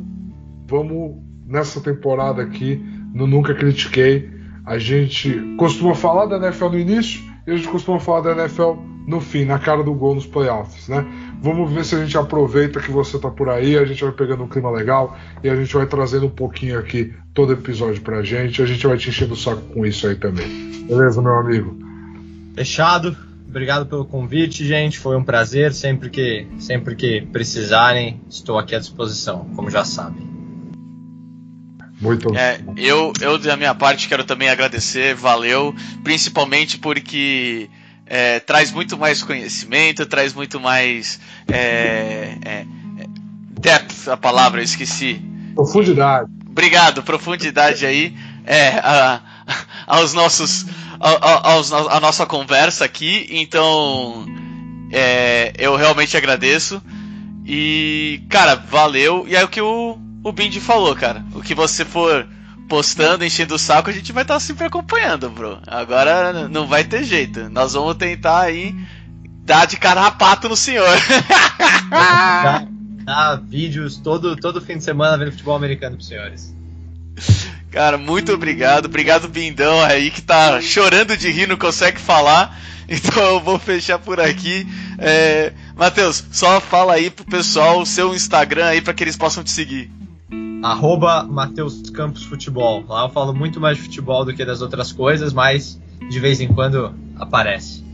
[0.68, 2.82] vamos nessa temporada aqui
[3.12, 7.98] no Nunca Critiquei a gente costuma falar da NFL no início e a gente costuma
[7.98, 8.74] falar da NFL
[9.06, 11.04] no fim, na cara do gol nos playoffs, né?
[11.42, 14.44] Vamos ver se a gente aproveita que você tá por aí, a gente vai pegando
[14.44, 18.62] um clima legal e a gente vai trazendo um pouquinho aqui todo episódio pra gente.
[18.62, 20.70] A gente vai te enchendo o saco com isso aí também.
[20.86, 21.76] Beleza, meu amigo?
[22.54, 23.16] Fechado.
[23.48, 24.98] Obrigado pelo convite, gente.
[24.98, 25.72] Foi um prazer.
[25.72, 30.39] Sempre que, sempre que precisarem, estou aqui à disposição, como já sabem.
[32.00, 37.68] Muito é, eu, eu, da minha parte, quero também agradecer, valeu, principalmente porque
[38.06, 42.64] é, traz muito mais conhecimento, traz muito mais é, é,
[43.60, 45.22] depth, a palavra, eu esqueci.
[45.54, 46.30] Profundidade.
[46.48, 49.20] Obrigado, profundidade aí é, a,
[49.86, 50.66] aos nossos,
[50.98, 53.26] a, aos, a nossa conversa aqui.
[53.30, 54.26] Então,
[54.90, 56.82] é, eu realmente agradeço.
[57.44, 59.26] E, cara, valeu.
[59.28, 61.24] E é o que o o Bindi falou, cara.
[61.34, 62.26] O que você for
[62.68, 65.58] postando, enchendo o saco, a gente vai estar tá sempre acompanhando, bro.
[65.66, 67.48] Agora não vai ter jeito.
[67.50, 68.74] Nós vamos tentar aí
[69.44, 70.86] dar de carrapato no senhor.
[73.02, 76.54] Dá vídeos todo, todo fim de semana vendo futebol americano pros senhores.
[77.72, 78.86] Cara, muito obrigado.
[78.86, 82.58] Obrigado, Bindão aí, que tá chorando de rir, não consegue falar.
[82.92, 84.66] Então eu vou fechar por aqui.
[84.98, 85.52] É...
[85.76, 89.52] Matheus, só fala aí pro pessoal o seu Instagram aí para que eles possam te
[89.52, 89.88] seguir
[90.62, 92.84] arroba Matheus Campos Futebol.
[92.88, 96.40] Lá eu falo muito mais de futebol do que das outras coisas, mas de vez
[96.40, 97.84] em quando aparece.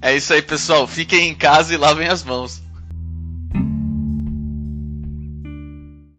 [0.00, 0.86] É isso aí, pessoal.
[0.86, 2.62] Fiquem em casa e lavem as mãos.